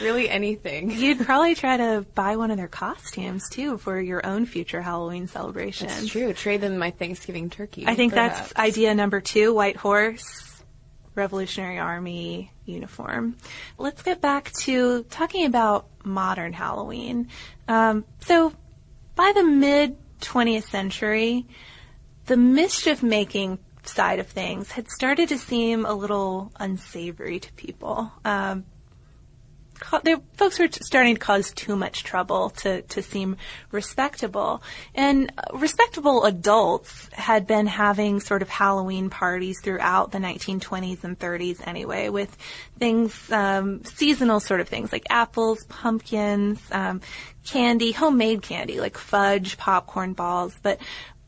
really 0.00 0.28
anything. 0.28 0.90
You'd 0.90 1.20
probably 1.20 1.54
try 1.54 1.76
to 1.76 2.06
buy 2.14 2.36
one 2.36 2.50
of 2.50 2.56
their 2.56 2.68
costumes 2.68 3.48
too 3.50 3.78
for 3.78 4.00
your 4.00 4.24
own 4.24 4.46
future 4.46 4.80
Halloween 4.80 5.26
celebration. 5.28 5.88
It's 5.88 6.06
true. 6.06 6.32
Trade 6.32 6.60
them 6.60 6.78
my 6.78 6.90
Thanksgiving 6.90 7.50
turkey. 7.50 7.84
I 7.86 7.94
think 7.94 8.12
perhaps. 8.12 8.38
that's 8.38 8.56
idea 8.56 8.94
number 8.94 9.20
two, 9.20 9.54
White 9.54 9.76
Horse, 9.76 10.62
Revolutionary 11.14 11.78
Army 11.78 12.52
uniform. 12.64 13.36
Let's 13.78 14.02
get 14.02 14.20
back 14.20 14.52
to 14.62 15.04
talking 15.04 15.46
about 15.46 15.86
modern 16.04 16.52
Halloween. 16.52 17.28
Um, 17.68 18.04
so 18.20 18.52
by 19.14 19.32
the 19.34 19.44
mid 19.44 19.96
20th 20.20 20.64
century, 20.64 21.46
the 22.26 22.36
mischief 22.36 23.02
making 23.02 23.58
side 23.84 24.18
of 24.18 24.26
things 24.28 24.72
had 24.72 24.88
started 24.90 25.28
to 25.28 25.38
seem 25.38 25.84
a 25.84 25.92
little 25.92 26.52
unsavory 26.58 27.38
to 27.38 27.52
people. 27.52 28.10
Um, 28.24 28.64
they, 30.02 30.16
folks 30.34 30.58
were 30.58 30.68
starting 30.70 31.14
to 31.14 31.20
cause 31.20 31.52
too 31.52 31.76
much 31.76 32.04
trouble 32.04 32.50
to, 32.50 32.82
to 32.82 33.02
seem 33.02 33.36
respectable. 33.70 34.62
And 34.94 35.32
uh, 35.36 35.56
respectable 35.56 36.24
adults 36.24 37.08
had 37.12 37.46
been 37.46 37.66
having 37.66 38.20
sort 38.20 38.42
of 38.42 38.48
Halloween 38.48 39.10
parties 39.10 39.60
throughout 39.62 40.12
the 40.12 40.18
1920s 40.18 41.04
and 41.04 41.18
30s 41.18 41.66
anyway, 41.66 42.08
with 42.08 42.36
things, 42.78 43.30
um, 43.30 43.84
seasonal 43.84 44.40
sort 44.40 44.60
of 44.60 44.68
things 44.68 44.92
like 44.92 45.06
apples, 45.10 45.64
pumpkins, 45.68 46.60
um, 46.72 47.00
candy, 47.44 47.92
homemade 47.92 48.42
candy 48.42 48.80
like 48.80 48.96
fudge, 48.96 49.58
popcorn 49.58 50.14
balls. 50.14 50.56
But 50.62 50.80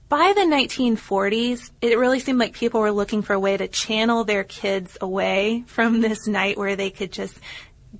by 0.09 0.33
the 0.35 0.43
1940s, 0.43 1.71
it 1.81 1.99
really 1.99 2.21
seemed 2.21 2.39
like 2.39 2.53
people 2.53 2.81
were 2.81 2.93
looking 2.93 3.23
for 3.23 3.33
a 3.33 3.41
way 3.41 3.57
to 3.57 3.67
channel 3.67 4.25
their 4.25 4.45
kids 4.45 4.97
away 5.01 5.65
from 5.67 6.01
this 6.01 6.27
night 6.27 6.57
where 6.57 6.77
they 6.77 6.91
could 6.91 7.13
just 7.13 7.39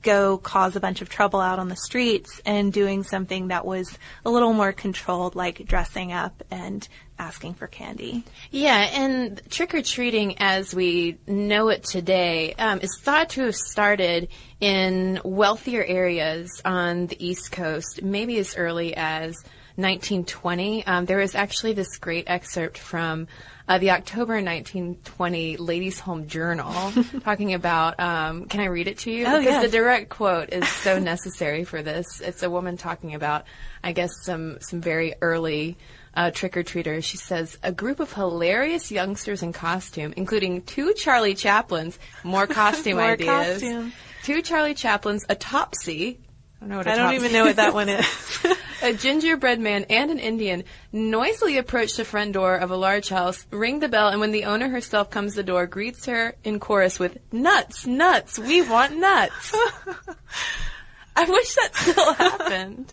go 0.03 0.39
cause 0.39 0.77
a 0.77 0.81
bunch 0.81 1.01
of 1.01 1.09
trouble 1.09 1.41
out 1.41 1.59
on 1.59 1.69
the 1.69 1.77
streets 1.77 2.41
and 2.45 2.73
doing 2.73 3.03
something 3.03 3.49
that 3.49 3.65
was 3.65 3.99
a 4.25 4.31
little 4.31 4.53
more 4.53 4.73
controlled, 4.73 5.35
like 5.35 5.67
dressing 5.67 6.13
up 6.13 6.43
and 6.51 6.87
asking 7.19 7.55
for 7.55 7.67
candy. 7.67 8.23
Yeah, 8.51 8.89
and 8.93 9.41
trick 9.51 9.75
or 9.75 9.83
treating 9.83 10.37
as 10.39 10.75
we 10.75 11.19
know 11.27 11.69
it 11.69 11.83
today 11.85 12.53
um, 12.55 12.81
is 12.81 12.99
thought 13.01 13.31
to 13.31 13.43
have 13.43 13.57
started 13.57 14.29
in 14.61 15.21
wealthier 15.25 15.83
areas 15.83 16.61
on 16.65 17.07
the 17.07 17.27
East 17.27 17.53
Coast, 17.53 18.01
maybe 18.03 18.39
as 18.39 18.57
early 18.57 18.95
as 18.95 19.35
1920. 19.77 20.87
Um, 20.87 21.05
there 21.05 21.19
was 21.19 21.35
actually 21.35 21.75
this 21.75 21.99
great 21.99 22.25
excerpt 22.29 22.79
from 22.79 23.29
uh, 23.69 23.79
the 23.79 23.91
October 23.91 24.35
1920 24.35 25.57
Ladies' 25.59 26.01
Home 26.01 26.27
Journal 26.29 26.93
talking 27.21 27.55
about. 27.55 27.99
Um, 28.01 28.47
can 28.47 28.61
I 28.61 28.67
read 28.67 28.89
it 28.89 28.99
to 28.99 29.11
you? 29.11 29.27
Oh, 29.27 29.39
because 29.39 29.45
yes. 29.45 29.65
the 29.65 29.71
direct 29.71 30.09
quote 30.09 30.51
is 30.51 30.67
so 30.69 30.99
necessary 30.99 31.65
for 31.65 31.83
this. 31.83 32.21
It's 32.21 32.43
a 32.43 32.51
woman 32.51 32.77
talking 32.77 33.15
about, 33.15 33.45
I 33.83 33.93
guess, 33.93 34.11
some 34.25 34.59
some 34.61 34.81
very 34.81 35.15
early 35.21 35.77
uh, 36.15 36.31
trick 36.31 36.57
or 36.57 36.63
treaters. 36.63 37.05
She 37.05 37.19
says 37.19 37.59
a 37.63 37.73
group 37.73 38.01
of 38.01 38.13
hilarious 38.13 38.91
youngsters 38.91 39.43
in 39.43 39.53
costume, 39.53 40.15
including 40.17 40.63
two 40.63 40.95
Charlie 40.95 41.35
Chaplins, 41.35 41.99
more 42.25 42.47
costume 42.47 42.97
More 42.97 43.13
ideas. 43.13 43.61
costume. 43.61 43.93
Two 44.23 44.43
Charlie 44.43 44.75
Chaplins, 44.75 45.25
a 45.29 45.35
Topsy. 45.35 46.19
I 46.57 46.61
don't 46.61 46.69
know 46.71 46.77
what 46.79 46.87
a 46.87 46.93
I 46.93 46.97
don't 46.97 47.15
even 47.15 47.33
know 47.33 47.45
what 47.45 47.57
that 47.57 47.75
one 47.75 47.89
is. 47.89 48.07
a 48.83 48.93
gingerbread 48.93 49.61
man 49.61 49.85
and 49.91 50.11
an 50.11 50.19
Indian 50.19 50.65
noisily 50.93 51.59
approach 51.59 51.97
the 51.97 52.05
front 52.05 52.33
door 52.33 52.57
of 52.57 52.71
a 52.71 52.77
large 52.77 53.09
house, 53.09 53.47
ring 53.51 53.81
the 53.81 53.89
bell, 53.89 54.09
and 54.09 54.21
when 54.21 54.33
the 54.33 54.45
owner 54.45 54.69
herself 54.69 55.11
comes 55.11 55.33
to 55.33 55.37
the 55.37 55.43
door, 55.43 55.67
greets 55.67 56.07
her 56.07 56.35
in 56.45 56.61
chorus 56.61 56.99
with 56.99 57.19
"Nuts, 57.33 57.87
nuts, 57.87 58.39
we 58.39 58.63
want 58.63 58.97
nuts." 58.97 59.55
I 61.17 61.25
wish 61.25 61.55
that 61.55 61.75
still 61.75 62.15
happened. 62.15 62.93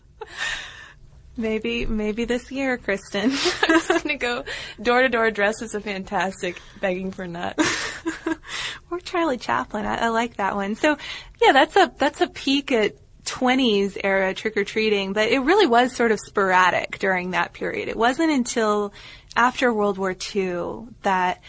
maybe, 1.36 1.86
maybe 1.86 2.26
this 2.26 2.52
year, 2.52 2.78
Kristen. 2.78 3.32
I'm 3.64 3.70
just 3.70 4.04
gonna 4.04 4.18
go 4.18 4.46
door 4.82 5.02
to 5.02 5.10
door 5.10 5.32
dressed 5.32 5.62
as 5.62 5.76
a 5.76 5.82
fantastic, 5.82 6.62
begging 6.80 7.12
for 7.12 7.28
nuts. 7.28 7.92
or 8.92 9.00
Charlie 9.00 9.38
Chaplin. 9.38 9.86
I, 9.86 10.06
I 10.06 10.08
like 10.10 10.38
that 10.38 10.56
one. 10.56 10.76
So, 10.76 10.98
yeah, 11.42 11.52
that's 11.52 11.76
a 11.76 11.92
that's 11.98 12.22
a 12.22 12.28
peek 12.28 12.72
at 12.72 12.96
20s 13.26 13.98
era 14.04 14.34
trick 14.34 14.58
or 14.58 14.64
treating, 14.64 15.14
but 15.14 15.30
it 15.30 15.40
really 15.40 15.68
was 15.68 15.96
sort 15.96 16.12
of 16.12 16.20
sporadic 16.20 17.00
during 17.00 17.32
that 17.32 17.54
period. 17.54 17.88
It 17.88 17.98
wasn't 17.98 18.32
until 18.32 18.94
after 19.36 19.74
World 19.74 19.98
War 19.98 20.16
II 20.36 20.88
that 21.04 21.42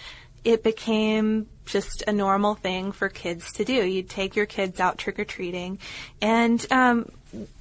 it 0.44 0.62
became 0.62 1.48
just 1.66 2.04
a 2.06 2.12
normal 2.12 2.54
thing 2.54 2.92
for 2.92 3.08
kids 3.08 3.52
to 3.54 3.64
do. 3.64 3.72
You'd 3.72 4.10
take 4.10 4.36
your 4.36 4.46
kids 4.46 4.78
out 4.80 4.98
trick 4.98 5.18
or 5.18 5.24
treating, 5.24 5.78
and 6.20 6.64
um, 6.70 7.10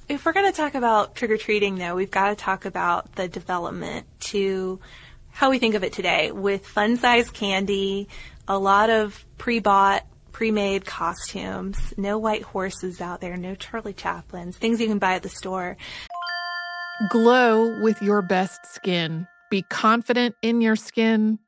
if 0.08 0.24
we're 0.24 0.32
going 0.32 0.50
to 0.50 0.56
talk 0.56 0.74
about 0.74 1.14
trick 1.14 1.30
or 1.30 1.36
treating, 1.36 1.76
though, 1.76 1.94
we've 1.94 2.10
got 2.10 2.28
to 2.28 2.36
talk 2.36 2.64
about 2.64 3.14
the 3.14 3.28
development 3.28 4.06
to 4.20 4.78
how 5.30 5.50
we 5.50 5.58
think 5.58 5.74
of 5.74 5.82
it 5.82 5.92
today 5.92 6.30
with 6.30 6.66
fun 6.66 6.96
size 6.96 7.30
candy, 7.30 8.08
a 8.46 8.58
lot 8.58 8.90
of 8.90 9.24
pre 9.38 9.58
bought, 9.58 10.06
pre 10.34 10.50
made 10.50 10.84
costumes, 10.84 11.94
no 11.96 12.18
white 12.18 12.42
horses 12.42 13.00
out 13.00 13.22
there, 13.22 13.36
no 13.38 13.54
Charlie 13.54 13.94
Chaplins, 13.94 14.58
things 14.58 14.80
you 14.80 14.88
can 14.88 14.98
buy 14.98 15.14
at 15.14 15.22
the 15.22 15.28
store. 15.30 15.78
Glow 17.08 17.80
with 17.80 18.02
your 18.02 18.20
best 18.20 18.66
skin. 18.74 19.26
Be 19.48 19.62
confident 19.62 20.34
in 20.42 20.60
your 20.60 20.76
skin. 20.76 21.38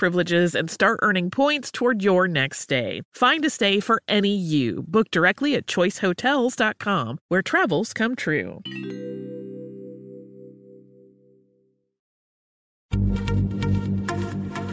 Privileges 0.00 0.54
and 0.54 0.70
start 0.70 0.98
earning 1.02 1.28
points 1.28 1.70
toward 1.70 2.02
your 2.02 2.26
next 2.26 2.60
stay. 2.60 3.02
Find 3.12 3.44
a 3.44 3.50
stay 3.50 3.80
for 3.80 4.00
any 4.08 4.34
you. 4.34 4.82
Book 4.88 5.10
directly 5.10 5.54
at 5.56 5.66
choicehotels.com, 5.66 7.18
where 7.28 7.42
travels 7.42 7.92
come 7.92 8.16
true. 8.16 8.62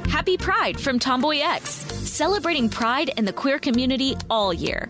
Happy 0.08 0.38
Pride 0.38 0.80
from 0.80 0.98
Tomboy 0.98 1.40
X, 1.42 1.72
celebrating 1.72 2.70
pride 2.70 3.12
in 3.18 3.26
the 3.26 3.34
queer 3.34 3.60
community 3.60 4.16
all 4.30 4.54
year. 4.54 4.90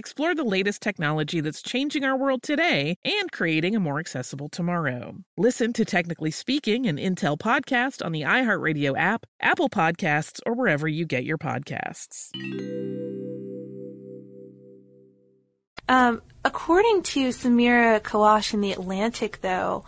explore 0.01 0.33
the 0.33 0.43
latest 0.43 0.81
technology 0.81 1.41
that's 1.41 1.61
changing 1.61 2.03
our 2.03 2.17
world 2.17 2.41
today 2.41 2.97
and 3.05 3.31
creating 3.31 3.75
a 3.75 3.79
more 3.79 3.99
accessible 3.99 4.49
tomorrow. 4.49 5.13
Listen 5.37 5.73
to 5.73 5.85
Technically 5.85 6.31
Speaking, 6.31 6.87
an 6.87 6.97
Intel 6.97 7.37
podcast 7.37 8.03
on 8.03 8.11
the 8.11 8.23
iHeartRadio 8.23 8.97
app, 8.97 9.27
Apple 9.39 9.69
Podcasts, 9.69 10.39
or 10.43 10.55
wherever 10.55 10.87
you 10.87 11.05
get 11.05 11.23
your 11.23 11.37
podcasts. 11.37 12.31
Um, 15.87 16.23
according 16.43 17.03
to 17.03 17.27
Samira 17.29 18.01
Kawash 18.01 18.55
in 18.55 18.61
The 18.61 18.71
Atlantic, 18.71 19.41
though, 19.41 19.85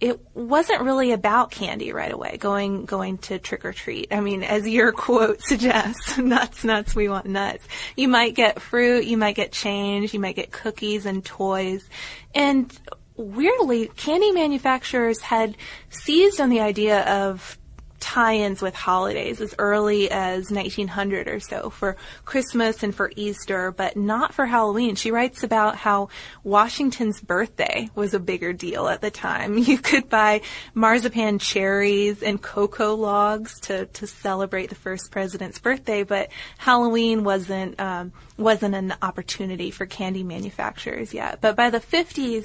it 0.00 0.20
wasn't 0.34 0.82
really 0.82 1.12
about 1.12 1.50
candy 1.50 1.92
right 1.92 2.12
away, 2.12 2.36
going 2.36 2.84
going 2.84 3.18
to 3.18 3.38
trick 3.38 3.64
or 3.64 3.72
treat. 3.72 4.12
I 4.12 4.20
mean, 4.20 4.42
as 4.42 4.68
your 4.68 4.92
quote 4.92 5.40
suggests, 5.40 6.18
nuts, 6.18 6.64
nuts, 6.64 6.94
we 6.94 7.08
want 7.08 7.26
nuts. 7.26 7.66
You 7.96 8.08
might 8.08 8.34
get 8.34 8.60
fruit, 8.60 9.04
you 9.04 9.16
might 9.16 9.36
get 9.36 9.52
change, 9.52 10.12
you 10.12 10.20
might 10.20 10.36
get 10.36 10.50
cookies 10.50 11.06
and 11.06 11.24
toys. 11.24 11.88
And 12.34 12.76
weirdly, 13.16 13.86
candy 13.96 14.32
manufacturers 14.32 15.20
had 15.20 15.56
seized 15.90 16.40
on 16.40 16.50
the 16.50 16.60
idea 16.60 17.02
of 17.02 17.56
tie-ins 18.04 18.60
with 18.60 18.74
holidays 18.74 19.40
as 19.40 19.54
early 19.58 20.10
as 20.10 20.50
1900 20.50 21.26
or 21.26 21.40
so 21.40 21.70
for 21.70 21.96
Christmas 22.26 22.82
and 22.82 22.94
for 22.94 23.10
Easter, 23.16 23.72
but 23.72 23.96
not 23.96 24.34
for 24.34 24.44
Halloween. 24.44 24.94
She 24.94 25.10
writes 25.10 25.42
about 25.42 25.74
how 25.74 26.10
Washington's 26.42 27.22
birthday 27.22 27.88
was 27.94 28.12
a 28.12 28.20
bigger 28.20 28.52
deal 28.52 28.88
at 28.88 29.00
the 29.00 29.10
time. 29.10 29.58
You 29.74 29.78
could 29.78 30.10
buy 30.10 30.42
marzipan 30.74 31.38
cherries 31.38 32.22
and 32.22 32.40
cocoa 32.40 32.94
logs 32.94 33.58
to, 33.60 33.86
to 33.86 34.06
celebrate 34.06 34.68
the 34.68 34.74
first 34.74 35.10
president's 35.10 35.58
birthday, 35.58 36.02
but 36.02 36.28
Halloween 36.58 37.24
wasn't 37.24 37.80
um, 37.80 38.12
wasn't 38.36 38.74
an 38.74 38.94
opportunity 39.00 39.70
for 39.70 39.86
candy 39.86 40.22
manufacturers 40.22 41.14
yet. 41.14 41.40
But 41.40 41.56
by 41.56 41.70
the 41.70 41.80
50s, 41.80 42.44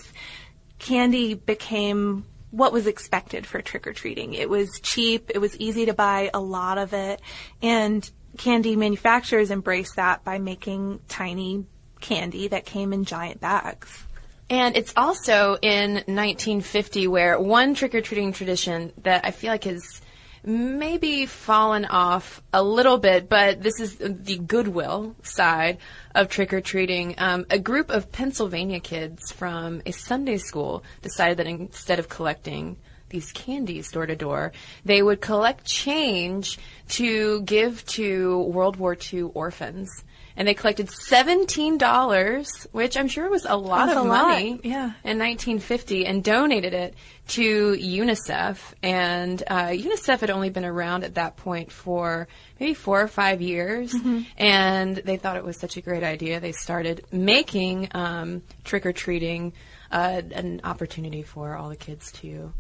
candy 0.80 1.34
became 1.34 2.26
what 2.52 2.74
was 2.74 2.88
expected 2.88 3.46
for 3.46 3.62
trick 3.62 3.86
or 3.88 3.94
treating. 3.94 4.34
It 4.34 4.50
was 4.50 4.80
cheap, 4.82 5.32
it 5.34 5.40
was 5.40 5.56
easy 5.58 5.86
to 5.86 5.94
buy 5.94 6.30
a 6.34 6.40
lot 6.40 6.78
of 6.78 6.94
it, 6.94 7.22
and 7.62 8.10
candy 8.38 8.76
manufacturers 8.76 9.52
embraced 9.52 9.96
that 9.96 10.24
by 10.24 10.40
making 10.40 11.00
tiny 11.08 11.66
candy 12.00 12.48
that 12.48 12.66
came 12.66 12.94
in 12.94 13.06
giant 13.06 13.42
bags. 13.42 14.06
And 14.50 14.76
it's 14.76 14.94
also 14.98 15.58
in 15.62 15.94
1950 15.94 17.08
where 17.08 17.40
one 17.40 17.76
trick 17.76 17.94
or 17.94 18.02
treating 18.02 18.34
tradition 18.34 18.92
that 19.04 19.26
I 19.26 19.32
feel 19.32 19.52
like 19.52 19.66
has 19.66 20.02
maybe 20.44 21.26
fallen 21.26 21.86
off 21.86 22.42
a 22.54 22.64
little 22.64 22.98
bit, 22.98 23.30
but 23.30 23.62
this 23.62 23.80
is 23.80 23.98
the 23.98 24.38
goodwill 24.38 25.16
side 25.24 25.78
of 26.16 26.30
trick 26.30 26.54
or 26.54 26.62
treating. 26.62 27.16
Um, 27.18 27.46
a 27.50 27.60
group 27.60 27.90
of 27.90 28.12
Pennsylvania 28.12 28.80
kids 28.80 29.32
from 29.32 29.82
a 29.86 29.92
Sunday 29.92 30.38
school 30.38 30.84
decided 31.02 31.38
that 31.38 31.48
instead 31.48 32.00
of 32.00 32.10
collecting 32.10 32.78
these 33.10 33.32
candies 33.32 33.92
door 33.92 34.06
to 34.06 34.16
door, 34.16 34.52
they 34.86 35.02
would 35.02 35.22
collect 35.22 35.66
change 35.66 36.60
to 36.90 37.42
give 37.42 37.86
to 37.88 38.44
World 38.44 38.76
War 38.78 38.96
II 39.12 39.24
orphans 39.34 40.04
and 40.40 40.48
they 40.48 40.54
collected 40.56 40.90
seventeen 40.90 41.78
dollars, 41.78 42.50
which 42.72 42.96
I'm 42.98 43.10
sure 43.10 43.30
was 43.30 43.46
a 43.46 43.56
lot 43.58 43.88
That's 43.88 44.00
of 44.00 44.06
a 44.06 44.08
money, 44.08 44.52
lot, 44.54 44.66
yeah. 44.66 44.84
in 45.04 45.20
1950, 45.20 46.06
and 46.08 46.24
donated 46.24 46.74
it 46.74 46.96
to 47.28 47.74
UNICEF. 47.76 48.58
And 48.82 49.44
uh, 49.46 49.68
UNICEF 49.68 50.22
had 50.22 50.30
only 50.30 50.50
been 50.50 50.64
around 50.66 51.04
at 51.04 51.16
that 51.16 51.36
point 51.36 51.72
for 51.72 52.28
maybe 52.60 52.74
four 52.74 53.02
or 53.02 53.08
five 53.10 53.42
years, 53.42 53.94
Mm-hmm. 53.94 54.22
and 54.38 54.96
they 54.96 55.18
thought 55.18 55.36
it 55.36 55.44
was 55.44 55.60
such 55.60 55.76
a 55.78 55.82
great 55.82 56.04
idea. 56.04 56.40
They 56.40 56.54
started 56.54 57.06
making 57.12 57.90
um, 57.94 58.42
trick 58.64 58.86
or 58.86 58.94
treating 58.94 59.52
uh, 59.92 60.22
an 60.32 60.62
opportunity 60.64 61.22
for 61.22 61.56
all 61.56 61.68
the 61.70 61.76
kids 61.76 62.12
to 62.14 62.54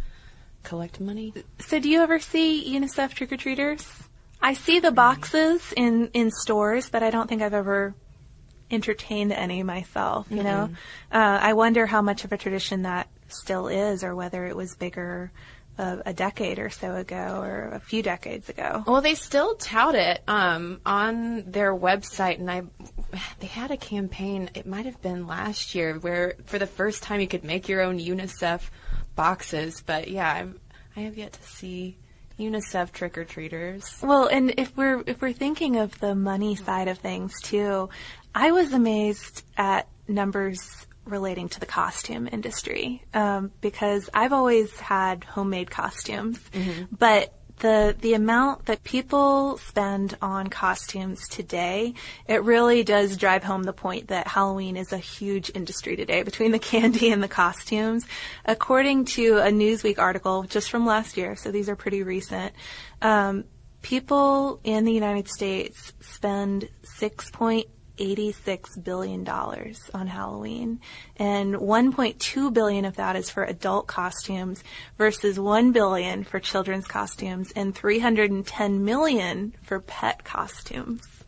collect 0.63 0.99
money. 0.99 1.33
So, 1.59 1.79
do 1.79 1.87
you 1.89 2.01
ever 2.01 2.19
see 2.19 2.75
UNICEF 2.77 3.13
trick 3.13 3.31
or 3.31 3.37
treaters? 3.37 3.87
I 4.41 4.53
see 4.53 4.79
the 4.79 4.91
boxes 4.91 5.73
in 5.75 6.09
in 6.13 6.31
stores, 6.31 6.89
but 6.89 7.03
I 7.03 7.09
don't 7.09 7.27
think 7.27 7.41
I've 7.41 7.53
ever 7.53 7.93
entertained 8.71 9.31
any 9.31 9.63
myself. 9.63 10.27
You 10.29 10.43
know, 10.43 10.69
uh, 11.11 11.39
I 11.41 11.53
wonder 11.53 11.85
how 11.85 12.01
much 12.01 12.23
of 12.23 12.31
a 12.31 12.37
tradition 12.37 12.83
that 12.83 13.09
still 13.27 13.67
is, 13.67 14.03
or 14.03 14.15
whether 14.15 14.45
it 14.45 14.55
was 14.55 14.75
bigger 14.75 15.31
a, 15.77 15.99
a 16.07 16.13
decade 16.13 16.59
or 16.59 16.69
so 16.69 16.95
ago, 16.95 17.41
or 17.41 17.69
a 17.73 17.79
few 17.79 18.03
decades 18.03 18.49
ago. 18.49 18.83
Well, 18.85 19.01
they 19.01 19.15
still 19.15 19.55
tout 19.55 19.95
it 19.95 20.21
um, 20.27 20.81
on 20.85 21.49
their 21.49 21.73
website, 21.75 22.39
and 22.39 22.49
I 22.49 22.63
they 23.39 23.47
had 23.47 23.71
a 23.71 23.77
campaign. 23.77 24.49
It 24.53 24.65
might 24.65 24.85
have 24.85 25.01
been 25.01 25.27
last 25.27 25.75
year 25.75 25.95
where, 25.95 26.35
for 26.45 26.59
the 26.59 26.67
first 26.67 27.03
time, 27.03 27.19
you 27.19 27.27
could 27.27 27.43
make 27.43 27.67
your 27.67 27.81
own 27.81 27.99
UNICEF 27.99 28.69
boxes. 29.15 29.81
But 29.85 30.09
yeah, 30.09 30.31
I've, 30.31 30.59
I 30.95 31.01
have 31.01 31.17
yet 31.17 31.33
to 31.33 31.43
see 31.43 31.97
UNICEF 32.39 32.91
trick 32.91 33.17
or 33.17 33.25
treaters. 33.25 33.99
Well, 34.01 34.27
and 34.27 34.53
if 34.57 34.75
we're 34.75 35.03
if 35.05 35.21
we're 35.21 35.33
thinking 35.33 35.77
of 35.77 35.99
the 35.99 36.15
money 36.15 36.55
side 36.55 36.87
of 36.87 36.97
things 36.97 37.33
too, 37.41 37.89
I 38.33 38.51
was 38.51 38.73
amazed 38.73 39.43
at 39.57 39.87
numbers 40.07 40.87
relating 41.05 41.49
to 41.49 41.59
the 41.59 41.65
costume 41.65 42.29
industry 42.31 43.03
um, 43.13 43.51
because 43.61 44.09
I've 44.13 44.33
always 44.33 44.77
had 44.79 45.23
homemade 45.23 45.71
costumes, 45.71 46.39
but 46.91 47.33
the 47.59 47.95
the 47.99 48.13
amount 48.13 48.65
that 48.65 48.83
people 48.83 49.57
spend 49.57 50.17
on 50.21 50.47
costumes 50.47 51.27
today, 51.27 51.93
it 52.27 52.43
really 52.43 52.83
does 52.83 53.17
drive 53.17 53.43
home 53.43 53.63
the 53.63 53.73
point 53.73 54.07
that 54.07 54.27
Halloween 54.27 54.77
is 54.77 54.91
a 54.91 54.97
huge 54.97 55.51
industry 55.53 55.95
today 55.95 56.23
between 56.23 56.51
the 56.51 56.59
candy 56.71 57.11
and 57.11 57.21
the 57.21 57.27
costumes. 57.27 58.05
According 58.45 59.05
to 59.05 59.37
a 59.37 59.51
Newsweek 59.51 59.99
article 59.99 60.43
just 60.43 60.69
from 60.69 60.85
last 60.85 61.17
year, 61.17 61.35
so 61.35 61.51
these 61.51 61.69
are 61.69 61.75
pretty 61.75 62.03
recent. 62.03 62.53
Um, 63.01 63.45
people 63.81 64.59
in 64.63 64.85
the 64.85 64.93
United 64.93 65.27
States 65.27 65.93
spend 66.01 66.69
six 66.83 67.29
point 67.31 67.67
$86 67.99 68.83
billion 68.83 69.27
on 69.27 70.07
Halloween. 70.07 70.79
And 71.17 71.55
1.2 71.55 72.53
billion 72.53 72.85
of 72.85 72.95
that 72.95 73.15
is 73.15 73.29
for 73.29 73.43
adult 73.43 73.87
costumes 73.87 74.63
versus 74.97 75.39
1 75.39 75.71
billion 75.71 76.23
for 76.23 76.39
children's 76.39 76.87
costumes 76.87 77.51
and 77.55 77.75
310 77.75 78.83
million 78.83 79.53
for 79.61 79.79
pet 79.79 80.23
costumes. 80.23 81.18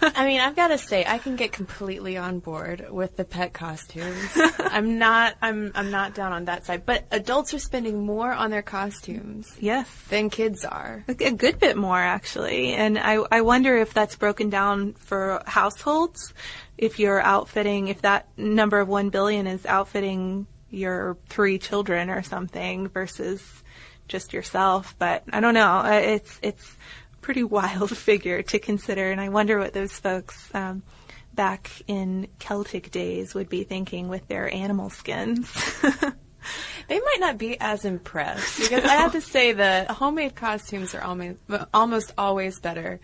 I 0.00 0.26
mean, 0.26 0.40
I've 0.40 0.56
got 0.56 0.68
to 0.68 0.78
say, 0.78 1.04
I 1.06 1.18
can 1.18 1.36
get 1.36 1.52
completely 1.52 2.16
on 2.16 2.38
board 2.38 2.86
with 2.90 3.16
the 3.16 3.24
pet 3.24 3.52
costumes. 3.52 4.30
I'm 4.58 4.98
not, 4.98 5.34
I'm, 5.42 5.72
I'm 5.74 5.90
not 5.90 6.14
down 6.14 6.32
on 6.32 6.44
that 6.46 6.66
side. 6.66 6.84
But 6.86 7.04
adults 7.10 7.52
are 7.54 7.58
spending 7.58 8.04
more 8.04 8.32
on 8.32 8.50
their 8.50 8.62
costumes 8.62 9.56
Yes. 9.60 9.88
than 10.08 10.30
kids 10.30 10.64
are. 10.64 11.04
A 11.08 11.14
good 11.32 11.58
bit 11.58 11.76
more 11.76 11.98
actually. 11.98 12.74
And 12.74 12.98
I, 12.98 13.14
I 13.30 13.40
wonder 13.40 13.76
if 13.76 13.92
that's 13.94 14.16
broken 14.16 14.50
down 14.50 14.94
for 14.94 15.42
households. 15.46 16.32
If 16.76 16.98
you're 16.98 17.20
outfitting, 17.20 17.88
if 17.88 18.02
that 18.02 18.28
number 18.36 18.78
of 18.80 18.88
1 18.88 19.10
billion 19.10 19.46
is 19.46 19.66
outfitting 19.66 20.46
your 20.70 21.16
three 21.28 21.58
children 21.58 22.10
or 22.10 22.22
something 22.22 22.88
versus 22.88 23.42
just 24.06 24.32
yourself. 24.32 24.94
But 24.98 25.24
I 25.32 25.40
don't 25.40 25.54
know. 25.54 25.78
Uh, 25.78 26.00
It's, 26.02 26.38
it's 26.42 26.76
pretty 27.28 27.44
wild 27.60 27.94
figure 27.94 28.40
to 28.40 28.58
consider. 28.58 29.10
And 29.10 29.20
I 29.20 29.28
wonder 29.28 29.58
what 29.58 29.74
those 29.74 29.92
folks, 29.92 30.48
um, 30.54 30.82
back 31.34 31.70
in 31.86 32.26
Celtic 32.38 32.90
days 32.90 33.34
would 33.34 33.50
be 33.50 33.64
thinking 33.64 34.08
with 34.08 34.26
their 34.28 34.52
animal 34.52 34.88
skins. 34.88 35.52
They 36.88 36.98
might 36.98 37.18
not 37.20 37.36
be 37.36 37.60
as 37.60 37.84
impressed 37.84 38.58
because 38.70 38.84
I 38.84 38.94
have 38.94 39.12
to 39.12 39.20
say 39.20 39.52
the 39.52 39.84
homemade 39.90 40.34
costumes 40.34 40.94
are 40.94 41.02
almost 41.02 41.38
almost 41.74 42.14
always 42.16 42.58
better 42.60 43.00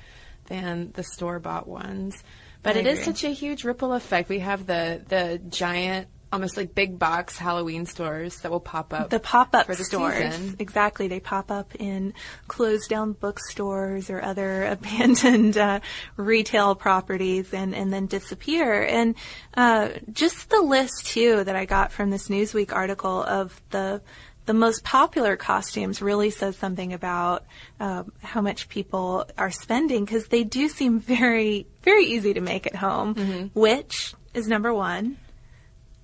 than 0.46 0.92
the 0.92 1.02
store 1.02 1.38
bought 1.38 1.68
ones. 1.68 2.22
But 2.62 2.76
I 2.76 2.78
it 2.78 2.86
is 2.86 3.00
agree. 3.00 3.04
such 3.04 3.24
a 3.24 3.28
huge 3.28 3.64
ripple 3.64 3.92
effect. 3.92 4.30
We 4.30 4.38
have 4.38 4.66
the 4.66 5.02
the 5.06 5.42
giant, 5.50 6.08
almost 6.34 6.56
like 6.56 6.74
big 6.74 6.98
box 6.98 7.38
Halloween 7.38 7.86
stores 7.86 8.40
that 8.40 8.50
will 8.50 8.60
pop 8.60 8.92
up. 8.92 9.10
the 9.10 9.20
for 9.66 9.74
the 9.74 9.84
stores 9.84 10.34
season. 10.34 10.56
exactly 10.58 11.08
they 11.08 11.20
pop 11.20 11.50
up 11.50 11.74
in 11.76 12.12
closed 12.48 12.90
down 12.90 13.12
bookstores 13.12 14.10
or 14.10 14.20
other 14.20 14.64
abandoned 14.74 15.56
uh, 15.56 15.80
retail 16.16 16.74
properties 16.74 17.54
and, 17.54 17.74
and 17.74 17.92
then 17.92 18.06
disappear 18.06 18.82
and 18.84 19.14
uh, 19.54 19.88
just 20.12 20.50
the 20.50 20.60
list 20.60 21.06
too 21.06 21.44
that 21.44 21.56
i 21.56 21.64
got 21.64 21.92
from 21.92 22.10
this 22.10 22.28
newsweek 22.28 22.72
article 22.72 23.22
of 23.22 23.60
the 23.70 24.02
the 24.46 24.54
most 24.54 24.84
popular 24.84 25.36
costumes 25.36 26.02
really 26.02 26.28
says 26.28 26.56
something 26.56 26.92
about 26.92 27.44
um, 27.80 28.12
how 28.22 28.42
much 28.42 28.68
people 28.68 29.26
are 29.38 29.50
spending 29.50 30.04
because 30.04 30.26
they 30.26 30.44
do 30.44 30.68
seem 30.68 31.00
very 31.00 31.66
very 31.82 32.04
easy 32.04 32.34
to 32.34 32.40
make 32.40 32.66
at 32.66 32.76
home 32.76 33.50
which 33.54 34.14
is 34.34 34.46
number 34.48 34.74
one 34.74 35.16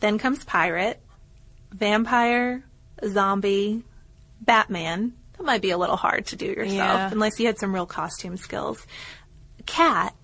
then 0.00 0.18
comes 0.18 0.44
pirate 0.44 1.00
vampire, 1.72 2.64
zombie, 3.06 3.84
Batman. 4.40 5.12
That 5.38 5.44
might 5.44 5.62
be 5.62 5.70
a 5.70 5.78
little 5.78 5.96
hard 5.96 6.26
to 6.26 6.36
do 6.36 6.46
yourself 6.46 6.70
Yeah. 6.72 7.10
unless 7.12 7.38
you 7.38 7.46
had 7.46 7.58
some 7.58 7.72
real 7.74 7.86
costume 7.86 8.36
skills. 8.36 8.84
Cat, 9.66 10.14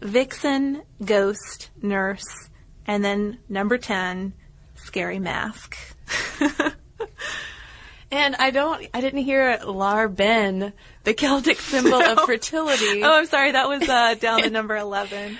vixen, 0.00 0.82
ghost, 1.04 1.70
nurse, 1.82 2.48
and 2.86 3.04
then 3.04 3.38
number 3.48 3.76
10, 3.78 4.32
scary 4.76 5.18
mask. 5.18 5.76
And 8.10 8.34
I 8.36 8.50
don't, 8.52 8.88
I 8.94 9.02
didn't 9.02 9.24
hear 9.24 9.58
Láir 9.58 10.08
Bhán, 10.14 10.72
the 11.04 11.12
Celtic 11.12 11.60
symbol 11.60 12.00
of 12.00 12.20
fertility, 12.26 13.02
Oh, 13.04 13.18
I'm 13.18 13.26
sorry, 13.26 13.52
that 13.52 13.68
was 13.68 13.86
uh, 13.86 14.14
down 14.14 14.40
to 14.44 14.50
number 14.58 14.76
11. 14.78 15.36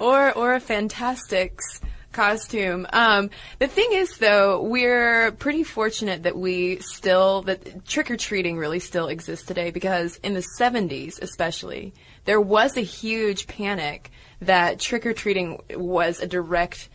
or 0.00 0.32
or 0.32 0.54
a 0.54 0.60
Fantastics 0.60 1.80
costume. 2.12 2.86
Um, 2.92 3.30
the 3.58 3.66
thing 3.66 3.88
is, 3.92 4.18
though, 4.18 4.62
we're 4.62 5.32
pretty 5.32 5.64
fortunate 5.64 6.22
that 6.24 6.36
we 6.36 6.78
still 6.78 7.42
that 7.42 7.86
trick 7.86 8.10
or 8.10 8.16
treating 8.16 8.56
really 8.56 8.80
still 8.80 9.08
exists 9.08 9.46
today 9.46 9.70
because 9.70 10.16
in 10.22 10.34
the 10.34 10.44
70s, 10.58 11.20
especially, 11.20 11.94
there 12.24 12.40
was 12.40 12.76
a 12.76 12.82
huge 12.82 13.46
panic 13.46 14.10
that 14.40 14.78
trick 14.78 15.06
or 15.06 15.12
treating 15.12 15.60
was 15.70 16.20
a 16.20 16.26
direct 16.26 16.88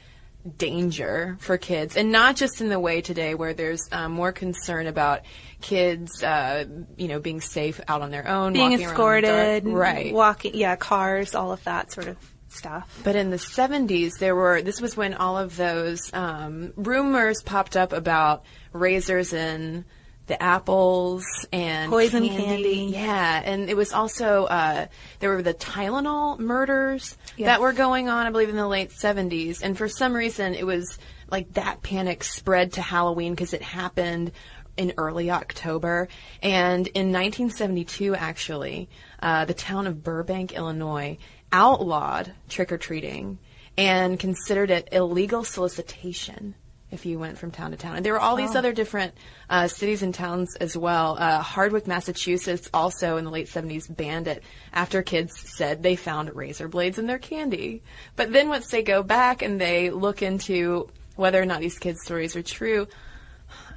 danger 0.58 1.36
for 1.42 1.58
kids, 1.58 1.98
and 1.98 2.12
not 2.12 2.36
just 2.38 2.62
in 2.62 2.70
the 2.70 2.80
way 2.80 3.02
today 3.02 3.36
where 3.36 3.54
there's 3.54 3.82
um, 3.92 4.14
more 4.14 4.32
concern 4.32 4.88
about 4.88 5.22
kids, 5.60 6.24
uh, 6.24 6.64
you 6.96 7.08
know, 7.10 7.20
being 7.20 7.42
safe 7.42 7.82
out 7.88 8.02
on 8.02 8.12
their 8.12 8.28
own, 8.28 8.54
Being 8.54 8.72
walking 8.72 8.86
around 8.86 9.16
in 9.16 9.22
the 9.24 9.28
dark. 9.28 9.46
escorted, 9.64 9.68
right? 9.68 10.14
walking, 10.14 10.56
yeah, 10.56 10.76
cars, 10.78 11.36
all 11.36 11.52
of 11.52 11.62
that 11.66 11.92
sort 11.92 12.08
of 12.08 12.18
stuff. 12.58 13.00
But 13.04 13.16
in 13.16 13.30
the 13.30 13.38
70s, 13.38 14.14
there 14.20 14.36
were, 14.36 14.62
this 14.62 14.82
was 14.82 14.98
when 14.98 15.14
all 15.14 15.38
of 15.38 15.56
those 15.58 16.12
um, 16.14 16.74
rumors 16.76 17.42
popped 17.44 17.78
up 17.78 17.94
about 17.94 18.44
razors 18.74 19.34
in 19.34 19.86
the 20.28 20.42
apples 20.44 21.24
and 21.54 21.90
Poison 21.90 22.28
candy. 22.28 22.90
Yeah, 22.92 23.42
and 23.46 23.70
it 23.70 23.78
was 23.78 23.94
also, 23.94 24.44
uh, 24.46 24.88
there 25.20 25.30
were 25.30 25.42
the 25.42 25.54
Tylenol 25.54 26.38
murders 26.40 27.18
Yes. 27.38 27.48
that 27.48 27.62
were 27.62 27.72
going 27.72 28.10
on, 28.10 28.28
I 28.28 28.30
believe, 28.32 28.50
in 28.50 28.58
the 28.58 28.68
late 28.68 28.90
70s. 28.92 29.62
And 29.62 29.78
for 29.78 29.88
some 29.88 30.14
reason, 30.14 30.54
it 30.54 30.66
was 30.66 31.00
like 31.32 31.54
that 31.54 31.82
panic 31.82 32.24
spread 32.26 32.74
to 32.74 32.82
Halloween 32.82 33.34
because 33.34 33.54
it 33.54 33.62
happened 33.62 34.32
in 34.76 34.94
early 34.98 35.32
October. 35.32 36.08
And 36.42 36.88
in 36.88 37.12
1972, 37.14 38.16
actually, 38.16 38.90
uh, 39.22 39.46
the 39.46 39.54
town 39.54 39.88
of 39.88 40.04
Burbank, 40.04 40.54
Illinois, 40.54 41.18
outlawed 41.52 42.34
trick 42.50 42.72
or 42.72 42.78
treating 42.78 43.40
and 43.78 44.20
considered 44.20 44.72
it 44.72 44.90
illegal 44.92 45.44
solicitation 45.44 46.56
if 46.90 47.06
you 47.06 47.20
went 47.20 47.38
from 47.38 47.52
town 47.52 47.72
to 47.72 47.78
town. 47.78 47.98
And 47.98 48.06
there 48.06 48.14
were 48.14 48.20
all 48.20 48.38
these 48.38 48.56
other 48.56 48.72
different 48.72 49.14
uh, 49.50 49.68
cities 49.68 50.02
and 50.04 50.14
towns 50.14 50.56
as 50.56 50.78
well. 50.78 51.18
Uh, 51.20 51.42
Hardwick, 51.42 51.86
Massachusetts, 51.86 52.70
also 52.74 53.18
in 53.18 53.26
the 53.26 53.32
late 53.32 53.48
70s, 53.48 53.94
banned 53.94 54.28
it 54.28 54.42
after 54.72 55.04
kids 55.04 55.38
said 55.58 55.84
they 55.84 55.98
found 55.98 56.34
razor 56.34 56.68
blades 56.68 56.98
in 56.98 57.06
their 57.06 57.20
candy. 57.20 57.84
But 58.16 58.32
then 58.32 58.48
once 58.48 58.70
they 58.70 58.84
go 58.84 59.04
back 59.04 59.42
and 59.42 59.60
they 59.60 59.90
look 59.90 60.22
into 60.22 60.90
whether 61.18 61.42
or 61.42 61.46
not 61.46 61.60
these 61.60 61.80
kids' 61.80 62.04
stories 62.04 62.36
are 62.36 62.44
true, 62.44 62.88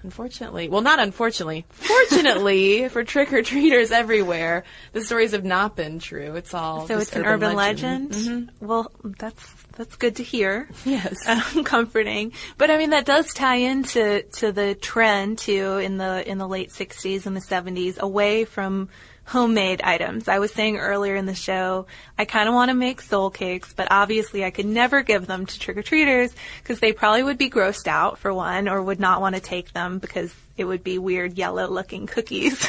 Unfortunately, 0.03 0.69
well, 0.69 0.81
not 0.81 0.99
unfortunately, 0.99 1.67
fortunately 1.71 2.89
for 2.91 3.05
trick 3.05 3.33
or 3.33 3.43
treaters 3.43 3.91
everywhere, 3.91 4.65
the 4.93 5.05
stories 5.05 5.33
have 5.33 5.45
not 5.45 5.77
been 5.77 5.99
true. 5.99 6.37
It's 6.37 6.55
all 6.55 6.87
So 6.87 6.99
just 6.99 7.09
it's 7.09 7.17
an 7.17 7.27
urban 7.27 7.55
legend. 7.55 8.51
Well, 8.61 8.91
that's 9.05 9.47
that's 9.77 9.97
good 9.97 10.17
to 10.17 10.23
hear. 10.23 10.69
Yes. 10.85 11.17
um, 11.29 11.65
comforting. 11.65 12.33
But 12.57 12.71
I 12.71 12.79
mean, 12.79 12.91
that 12.91 13.05
does 13.05 13.33
tie 13.35 13.57
into 13.57 14.23
to 14.35 14.53
the 14.53 14.75
trend 14.75 15.39
too 15.39 15.79
in 15.79 15.99
the 15.99 16.29
in 16.29 16.39
the 16.39 16.49
late 16.49 16.71
'60s 16.71 17.27
and 17.27 17.37
the 17.37 17.41
'70s 17.41 17.99
away 17.99 18.45
from 18.45 18.89
homemade 19.31 19.81
items. 19.83 20.27
I 20.27 20.41
was 20.41 20.53
saying 20.53 20.79
earlier 20.79 21.15
in 21.15 21.25
the 21.25 21.37
show, 21.37 21.87
I 22.19 22.25
kind 22.25 22.49
of 22.49 22.55
want 22.55 22.71
to 22.71 22.75
make 22.75 23.01
soul 23.01 23.31
cakes, 23.31 23.73
but 23.73 23.87
obviously 23.89 24.45
I 24.45 24.51
could 24.51 24.67
never 24.67 25.03
give 25.03 25.29
them 25.29 25.47
to 25.47 25.59
trick 25.59 25.77
or 25.77 25.83
treaters 25.83 26.35
because 26.61 26.81
they 26.81 26.93
probably 26.93 27.23
would 27.23 27.39
be 27.39 27.49
grossed 27.49 27.87
out 27.87 28.19
for 28.19 28.35
one, 28.35 28.69
or 28.69 28.83
would 28.83 28.99
not 28.99 29.21
want 29.21 29.37
to 29.37 29.41
take 29.41 29.73
them 29.73 30.01
because 30.01 30.35
it 30.57 30.65
would 30.65 30.83
be 30.83 30.99
weird 30.99 31.39
yellow 31.39 31.69
looking 31.69 32.09
cookies. 32.09 32.67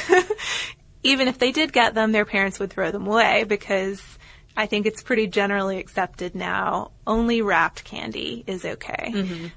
Even 1.04 1.28
if 1.28 1.40
they 1.40 1.52
did 1.52 1.74
get 1.74 1.96
them, 1.96 2.12
their 2.12 2.26
parents 2.26 2.60
would 2.60 2.70
throw 2.70 2.92
them 2.92 3.08
away 3.08 3.44
because 3.44 4.00
I 4.56 4.68
think 4.68 4.86
it's 4.86 5.02
pretty 5.02 5.26
generally 5.26 5.80
accepted 5.80 6.36
now. 6.36 6.92
Only 7.08 7.42
wrapped 7.42 7.84
candy 7.86 8.44
is 8.46 8.66
okay. 8.66 9.12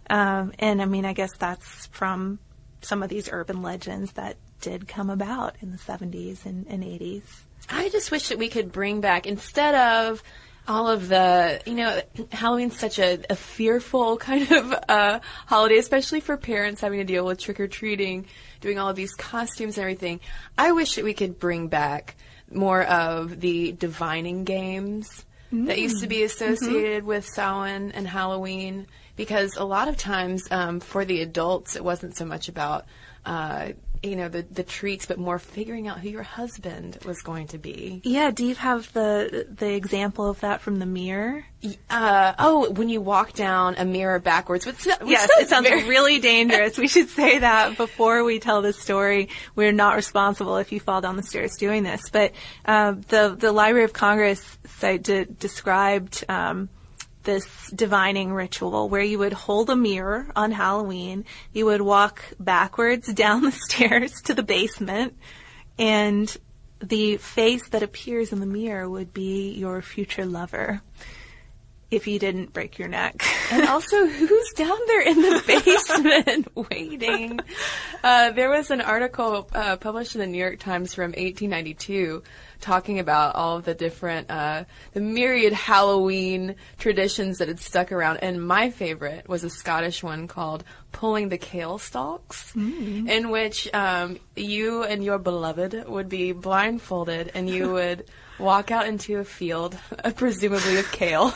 Um, 0.09 0.53
and 0.59 0.81
I 0.81 0.87
mean, 0.87 1.05
I 1.05 1.13
guess 1.13 1.37
that's 1.37 1.85
from 1.89 2.39
some 2.81 3.03
of 3.03 3.11
these 3.11 3.29
urban 3.31 3.61
legends 3.61 4.13
that 4.13 4.37
did 4.65 4.89
come 4.89 5.11
about 5.11 5.57
in 5.61 5.71
the 5.71 5.77
70s 5.77 6.47
and, 6.47 6.67
and 6.69 6.83
80s. 6.83 7.23
I 7.69 7.91
just 7.91 8.11
wish 8.11 8.29
that 8.29 8.39
we 8.39 8.49
could 8.49 8.73
bring 8.73 9.03
back 9.03 9.27
instead 9.27 9.75
of 9.75 10.23
all 10.67 10.89
of 10.89 11.09
the, 11.09 11.61
you 11.67 11.75
know, 11.75 12.01
Halloween's 12.33 12.79
such 12.79 12.99
a, 12.99 13.21
a 13.29 13.37
fearful 13.37 14.17
kind 14.31 14.51
of 14.51 14.75
uh, 14.89 15.21
holiday, 15.47 15.77
especially 15.77 16.21
for 16.21 16.39
parents 16.39 16.81
having 16.81 16.99
to 16.99 17.05
deal 17.05 17.27
with 17.27 17.39
trick 17.39 17.61
or 17.61 17.69
treating, 17.69 18.27
doing 18.63 18.79
all 18.79 18.89
of 18.89 18.97
these 18.97 19.13
costumes 19.13 19.77
and 19.77 19.83
everything. 19.83 20.21
I 20.57 20.73
wish 20.73 20.95
that 20.95 21.05
we 21.05 21.13
could 21.13 21.39
bring 21.39 21.69
back 21.69 22.17
more 22.51 22.83
of 22.83 23.41
the 23.41 23.73
divining 23.73 24.45
games 24.45 25.27
that 25.53 25.79
used 25.79 26.01
to 26.01 26.09
be 26.09 26.25
associated 26.25 27.05
with 27.05 27.27
Samhain 27.27 27.93
and 27.93 28.09
Halloween, 28.09 28.87
because 29.15 29.57
a 29.57 29.65
lot 29.65 29.87
of 29.89 29.97
times 29.97 30.49
um, 30.51 30.81
for 30.81 31.05
the 31.05 31.21
adults, 31.21 31.77
it 31.77 31.85
wasn't 31.85 32.17
so 32.17 32.25
much 32.25 32.49
about. 32.49 32.87
Uh, 33.25 33.73
you 34.05 34.17
know 34.17 34.29
the 34.29 34.43
the 34.43 34.63
treats, 34.63 35.07
but 35.07 35.19
more 35.19 35.39
figuring 35.39 35.89
out 35.89 36.01
who 36.01 36.09
your 36.11 36.23
husband 36.23 36.99
was 37.05 37.23
going 37.23 37.49
to 37.49 37.59
be. 37.59 38.01
Yeah, 38.05 38.31
do 38.31 38.45
you 38.45 38.55
have 38.55 38.93
the 38.93 39.47
the 39.51 39.75
example 39.75 40.29
of 40.29 40.41
that 40.41 40.61
from 40.61 40.79
the 40.79 40.87
mirror? 40.87 41.47
Uh, 41.89 42.35
oh, 42.39 42.71
when 42.73 42.91
you 42.91 43.01
walk 43.01 43.33
down 43.33 43.75
a 43.79 43.87
mirror 43.87 44.19
backwards, 44.19 44.67
which, 44.67 44.85
which 44.85 44.99
yes, 45.07 45.31
it 45.39 45.49
sounds 45.49 45.67
very- 45.67 45.89
really 45.89 46.19
dangerous. 46.21 46.77
We 46.77 46.89
should 46.89 47.09
say 47.09 47.39
that 47.39 47.79
before 47.79 48.23
we 48.23 48.39
tell 48.39 48.61
the 48.61 48.75
story. 48.75 49.31
We're 49.57 49.73
not 49.73 49.97
responsible 49.97 50.59
if 50.59 50.73
you 50.73 50.81
fall 50.81 51.01
down 51.01 51.17
the 51.17 51.23
stairs 51.23 51.57
doing 51.57 51.83
this. 51.83 52.03
But 52.13 52.33
uh, 52.67 52.93
the 53.09 53.35
the 53.39 53.51
Library 53.53 53.85
of 53.85 53.93
Congress 53.95 54.59
site 54.67 55.03
de- 55.03 55.25
described. 55.25 56.25
Um, 56.29 56.69
this 57.25 57.71
divining 57.71 58.33
ritual 58.33 58.89
where 58.89 59.03
you 59.03 59.19
would 59.19 59.33
hold 59.33 59.71
a 59.71 59.77
mirror 59.77 60.27
on 60.37 60.53
Halloween, 60.53 61.25
you 61.53 61.67
would 61.67 61.83
walk 61.83 62.23
backwards 62.39 63.13
down 63.13 63.43
the 63.43 63.53
stairs 63.53 64.13
to 64.23 64.35
the 64.35 64.43
basement, 64.43 65.17
and 65.79 66.35
the 66.81 67.17
face 67.17 67.69
that 67.71 67.83
appears 67.83 68.33
in 68.33 68.41
the 68.41 68.47
mirror 68.47 68.89
would 68.89 69.13
be 69.13 69.53
your 69.53 69.83
future 69.83 70.27
lover 70.27 70.83
if 71.91 72.07
you 72.07 72.19
didn't 72.19 72.53
break 72.53 72.79
your 72.79 72.89
neck. 72.89 73.25
And 73.53 73.67
also, 73.69 74.07
who's 74.07 74.53
down 74.57 74.79
there 74.87 75.03
in 75.03 75.23
the 75.23 75.43
basement 75.65 76.49
waiting? 76.71 77.41
Uh, 78.03 78.33
there 78.33 78.51
was 78.51 78.71
an 78.71 78.81
article 78.81 79.49
uh, 79.55 79.77
published 79.77 80.15
in 80.15 80.21
the 80.21 80.27
New 80.27 80.39
York 80.39 80.59
Times 80.59 80.95
from 80.95 81.13
1892 81.13 82.23
talking 82.65 82.99
about 82.99 83.35
all 83.35 83.59
of 83.59 83.65
the 83.65 83.75
different, 83.75 84.31
uh, 84.31 84.65
the 84.95 85.01
myriad 85.01 85.53
Halloween 85.53 86.57
traditions 86.79 87.39
that 87.39 87.49
had 87.49 87.61
stuck 87.61 87.93
around. 87.93 88.17
And 88.19 88.45
my 88.45 88.71
favorite 88.71 89.29
was 89.29 89.45
a 89.45 89.51
Scottish 89.51 90.03
one 90.03 90.27
called 90.27 90.65
Pulling 90.91 91.29
the 91.29 91.39
Kale 91.39 91.79
Stalks, 91.79 92.55
in 92.57 93.31
which 93.31 93.73
um, 93.75 94.19
you 94.35 94.83
and 94.83 95.05
your 95.05 95.19
beloved 95.19 95.87
would 95.87 96.09
be 96.09 96.33
blindfolded 96.33 97.31
and 97.35 97.51
you 97.51 97.73
would 97.79 98.07
walk 98.39 98.71
out 98.71 98.87
into 98.87 99.19
a 99.19 99.25
field, 99.25 99.77
uh, 100.03 100.11
presumably 100.17 100.79
of 100.79 100.91
kale. 100.91 101.35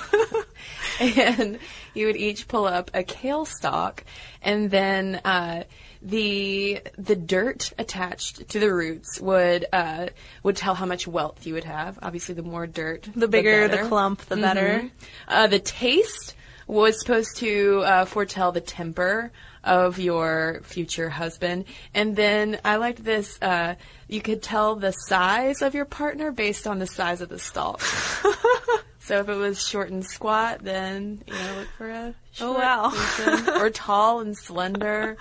and 1.01 1.59
you 1.99 2.07
would 2.07 2.17
each 2.17 2.49
pull 2.49 2.65
up 2.65 2.91
a 2.95 3.03
kale 3.03 3.45
stalk, 3.45 4.05
and 4.41 4.71
then 4.71 5.17
uh, 5.25 5.65
the 6.01 6.81
the 6.97 7.17
dirt 7.17 7.73
attached 7.79 8.49
to 8.49 8.59
the 8.61 8.73
roots 8.73 9.21
would 9.21 9.67
uh, 9.73 10.07
would 10.43 10.57
tell 10.57 10.75
how 10.75 10.87
much 10.87 11.07
wealth 11.07 11.47
you 11.47 11.55
would 11.55 11.65
have. 11.65 11.99
Obviously, 12.01 12.35
the 12.35 12.43
more 12.43 12.67
dirt, 12.67 13.09
The 13.15 13.29
bigger 13.29 13.69
the 13.69 13.77
better. 13.77 13.89
clump, 13.89 14.21
the 14.27 14.37
better. 14.37 14.83
Mhm. 14.85 14.91
Uh, 15.27 15.47
the 15.49 15.59
taste 15.59 16.35
was 16.69 17.01
supposed 17.01 17.37
to 17.39 17.81
uh, 17.85 18.05
foretell 18.05 18.53
the 18.53 18.61
temper 18.61 19.33
of 19.65 19.99
your 19.99 20.61
future 20.63 21.09
husband. 21.09 21.65
And 21.95 22.15
then 22.15 22.59
I 22.65 22.77
liked 22.77 23.03
this. 23.05 23.39
Uh, 23.43 23.75
you 24.07 24.21
could 24.21 24.43
tell 24.43 24.77
the 24.77 24.93
size 24.93 25.63
of 25.63 25.75
your 25.75 25.85
partner 25.87 26.31
based 26.31 26.67
on 26.67 26.79
the 26.79 26.87
size 26.87 27.21
of 27.23 27.29
the 27.31 27.39
stalk. 27.39 27.83
so 29.09 29.21
if 29.21 29.29
it 29.29 29.35
was 29.35 29.61
short 29.67 29.91
and 29.91 30.05
squat, 30.05 30.61
then 30.63 31.23
you 31.27 31.33
know 31.33 31.55
look 31.59 31.69
for 31.77 31.89
a 31.91 32.15
short 32.33 32.59
wow. 32.59 32.91
person, 32.91 33.49
or 33.61 33.71
tall 33.71 34.21
and 34.21 34.37
slender. 34.37 35.17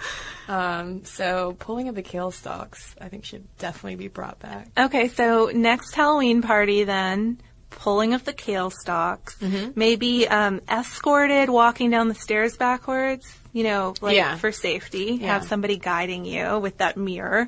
Um, 0.48 1.06
so 1.06 1.56
pulling 1.58 1.88
of 1.88 1.96
the 1.96 2.04
kale 2.04 2.32
stalks, 2.32 2.94
I 3.02 3.08
think, 3.10 3.26
should 3.26 3.46
definitely 3.58 3.96
be 3.96 4.08
brought 4.10 4.40
back. 4.40 4.68
Okay, 4.78 5.08
so 5.08 5.50
next 5.54 5.96
Halloween 5.96 6.42
party 6.42 6.84
then, 6.84 7.40
pulling 7.70 8.14
of 8.14 8.24
the 8.26 8.34
kale 8.34 8.70
stalks, 8.70 9.36
maybe 9.76 10.28
um, 10.28 10.62
escorted 10.70 11.50
walking 11.50 11.90
down 11.90 12.08
the 12.10 12.16
stairs 12.16 12.56
backwards, 12.58 13.26
you 13.54 13.64
know, 13.64 13.94
like 14.02 14.16
Yeah. 14.16 14.36
for 14.36 14.52
safety. 14.52 15.18
Yeah. 15.22 15.28
Have 15.34 15.46
somebody 15.46 15.78
guiding 15.78 16.26
you 16.26 16.60
with 16.60 16.78
that 16.78 16.98
mirror. 16.98 17.48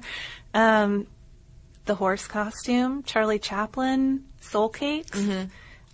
Um, 0.53 1.05
the 1.85 1.95
horse 1.95 2.27
costume, 2.27 3.03
Charlie 3.03 3.39
Chaplin, 3.39 4.25
soul 4.41 4.69
cakes. 4.69 5.19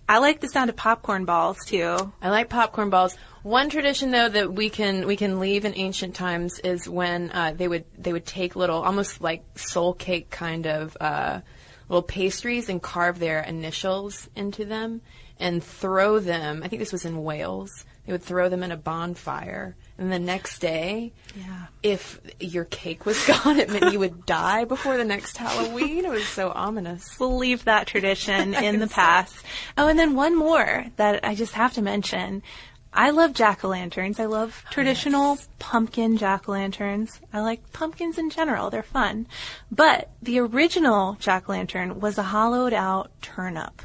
I 0.08 0.18
like 0.18 0.40
the 0.40 0.48
sound 0.48 0.70
of 0.70 0.76
popcorn 0.76 1.24
balls 1.24 1.58
too. 1.64 2.12
I 2.22 2.30
like 2.30 2.48
popcorn 2.48 2.90
balls. 2.90 3.16
One 3.42 3.70
tradition, 3.70 4.12
though, 4.12 4.28
that 4.28 4.52
we 4.52 4.70
can 4.70 5.06
we 5.06 5.16
can 5.16 5.40
leave 5.40 5.64
in 5.64 5.74
ancient 5.74 6.14
times 6.14 6.60
is 6.60 6.88
when 6.88 7.30
uh, 7.32 7.54
they 7.56 7.66
would 7.66 7.84
they 7.98 8.12
would 8.12 8.26
take 8.26 8.54
little, 8.54 8.82
almost 8.82 9.20
like 9.20 9.44
soul 9.58 9.94
cake 9.94 10.30
kind 10.30 10.66
of 10.66 10.96
uh, 11.00 11.40
little 11.88 12.02
pastries 12.02 12.68
and 12.68 12.80
carve 12.80 13.18
their 13.18 13.40
initials 13.40 14.28
into 14.36 14.64
them 14.64 15.00
and 15.40 15.62
throw 15.62 16.20
them. 16.20 16.62
I 16.62 16.68
think 16.68 16.80
this 16.80 16.92
was 16.92 17.04
in 17.04 17.24
Wales. 17.24 17.84
They 18.06 18.12
would 18.12 18.22
throw 18.22 18.48
them 18.48 18.62
in 18.62 18.70
a 18.70 18.76
bonfire, 18.76 19.74
and 19.98 20.12
the 20.12 20.18
next 20.18 20.58
day, 20.58 21.12
Yeah. 21.34 21.66
if 21.82 22.20
your 22.38 22.64
cake 22.64 23.06
was 23.06 23.24
gone, 23.26 23.58
it 23.58 23.70
meant 23.70 23.92
you 23.92 23.98
would 23.98 24.26
die 24.26 24.64
before 24.64 24.96
the 24.96 25.04
next 25.04 25.36
Halloween. 25.36 26.04
It 26.04 26.10
was 26.10 26.26
so 26.26 26.52
ominous. 26.54 27.18
We'll 27.18 27.36
leave 27.36 27.64
that 27.64 27.86
tradition 27.86 28.54
in 28.68 28.78
the 28.78 28.88
past. 28.88 29.36
Oh, 29.78 29.88
and 29.88 29.98
then 29.98 30.14
one 30.14 30.36
more 30.36 30.86
that 30.96 31.24
I 31.24 31.34
just 31.34 31.54
have 31.54 31.72
to 31.74 31.82
mention. 31.82 32.42
I 32.92 33.10
love 33.10 33.34
jack 33.34 33.62
o' 33.62 33.68
lanterns. 33.68 34.18
I 34.18 34.24
love 34.24 34.62
oh, 34.66 34.70
traditional 34.70 35.38
pumpkin 35.58 36.16
jack 36.16 36.48
o' 36.48 36.52
lanterns. 36.52 37.20
I 37.32 37.40
like 37.40 37.72
pumpkins 37.72 38.16
in 38.16 38.30
general. 38.30 38.70
They're 38.70 38.82
fun. 38.82 39.26
But 39.70 40.10
the 40.22 40.38
original 40.40 41.16
jack 41.20 41.48
o' 41.48 41.52
lantern 41.52 42.00
was 42.00 42.16
a 42.16 42.22
hollowed 42.22 42.72
out 42.72 43.10
turnip, 43.20 43.82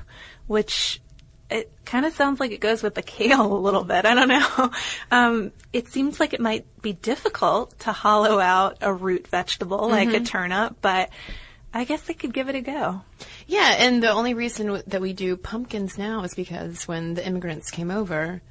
which 0.48 1.02
it 1.52 1.72
kind 1.86 2.06
of 2.06 2.14
sounds 2.14 2.40
like 2.40 2.52
it 2.52 2.60
goes 2.60 2.82
with 2.82 2.96
the 2.96 3.02
kale 3.02 3.54
a 3.54 3.60
little 3.60 3.84
bit. 3.84 4.06
I 4.06 4.14
don't 4.16 4.28
know. 4.28 4.72
Um, 5.12 5.52
it 5.74 5.90
seems 5.90 6.20
like 6.20 6.34
it 6.34 6.40
might 6.40 6.66
be 6.82 6.94
difficult 6.94 7.78
to 7.80 7.92
hollow 7.92 8.40
out 8.40 8.78
a 8.82 8.94
root 8.94 9.28
vegetable 9.28 9.90
like 9.90 10.14
a 10.14 10.22
turnip, 10.22 10.78
but 10.82 11.10
I 11.74 11.84
guess 11.84 12.10
I 12.10 12.14
could 12.14 12.34
give 12.34 12.48
it 12.50 12.56
a 12.56 12.62
go. 12.62 13.02
Yeah, 13.46 13.76
and 13.78 14.02
the 14.02 14.10
only 14.12 14.34
reason 14.34 14.68
w- 14.68 14.84
that 14.88 15.02
we 15.02 15.12
do 15.14 15.36
pumpkins 15.36 15.98
now 15.98 16.24
is 16.24 16.34
because 16.34 16.88
when 16.88 17.14
the 17.14 17.26
immigrants 17.26 17.72
came 17.72 17.92
over, 17.92 18.42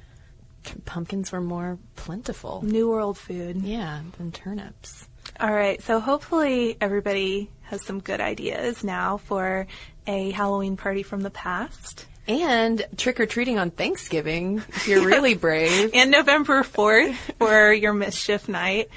pumpkins 0.85 1.31
were 1.31 1.41
more 1.41 1.79
plentiful. 1.95 2.61
New 2.63 2.89
World 2.89 3.17
food. 3.17 3.61
Yeah, 3.63 4.01
than 4.17 4.31
turnips. 4.31 5.07
All 5.39 5.51
right, 5.53 5.81
so 5.81 5.99
hopefully 5.99 6.77
everybody 6.79 7.49
has 7.63 7.83
some 7.85 7.99
good 8.01 8.21
ideas 8.21 8.83
now 8.83 9.17
for 9.17 9.65
a 10.07 10.31
Halloween 10.31 10.77
party 10.77 11.03
from 11.03 11.21
the 11.21 11.29
past. 11.31 12.05
And 12.31 12.85
trick 12.95 13.19
or 13.19 13.25
treating 13.25 13.59
on 13.59 13.71
Thanksgiving 13.71 14.63
if 14.69 14.87
you're 14.87 15.05
really 15.05 15.33
brave. 15.33 15.91
And 15.93 16.11
November 16.11 16.63
4th 16.63 17.15
for 17.37 17.73
your 17.73 17.93
mischief 17.93 18.47
night. 18.47 18.89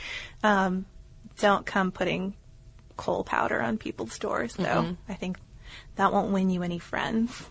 Um, 0.42 0.86
don't 1.38 1.66
come 1.66 1.90
putting 1.90 2.34
coal 2.96 3.24
powder 3.24 3.60
on 3.60 3.78
people's 3.78 4.18
doors, 4.18 4.54
though. 4.54 4.96
I 5.08 5.14
think 5.14 5.38
that 5.96 6.12
won't 6.12 6.32
win 6.32 6.50
you 6.50 6.62
any 6.62 6.78
friends. 6.78 7.50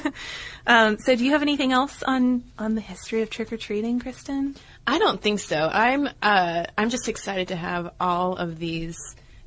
um, 0.66 0.98
so, 0.98 1.16
do 1.16 1.24
you 1.24 1.30
have 1.30 1.42
anything 1.42 1.72
else 1.72 2.02
on, 2.02 2.44
on 2.58 2.74
the 2.74 2.80
history 2.80 3.22
of 3.22 3.30
trick 3.30 3.52
or 3.52 3.56
treating, 3.56 4.00
Kristen? 4.00 4.56
I 4.86 4.98
don't 4.98 5.20
think 5.20 5.40
so. 5.40 5.70
I'm 5.72 6.08
uh, 6.20 6.64
I'm 6.76 6.90
just 6.90 7.08
excited 7.08 7.48
to 7.48 7.56
have 7.56 7.94
all 7.98 8.36
of 8.36 8.58
these 8.58 8.96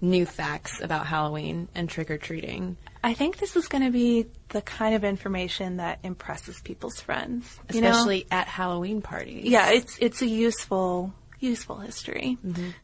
new 0.01 0.25
facts 0.25 0.81
about 0.81 1.05
Halloween 1.05 1.67
and 1.75 1.89
trick 1.89 2.09
or 2.09 2.17
treating, 2.17 2.77
I 3.07 3.13
think 3.13 3.37
this 3.37 3.55
is 3.55 3.69
going 3.69 3.85
to 3.85 3.89
be 3.89 4.25
the 4.49 4.61
kind 4.61 4.93
of 4.93 5.05
information 5.05 5.77
that 5.77 5.99
impresses 6.03 6.59
people's 6.59 6.99
friends. 6.99 7.57
you 7.73 7.79
know? 7.79 7.91
especially 7.91 8.27
at 8.29 8.49
Halloween 8.49 9.01
parties. 9.01 9.45
Yeah, 9.45 9.71
it's 9.71 9.97
it's 10.01 10.21
a 10.21 10.27
useful 10.27 11.13
useful 11.39 11.77
history. 11.77 12.37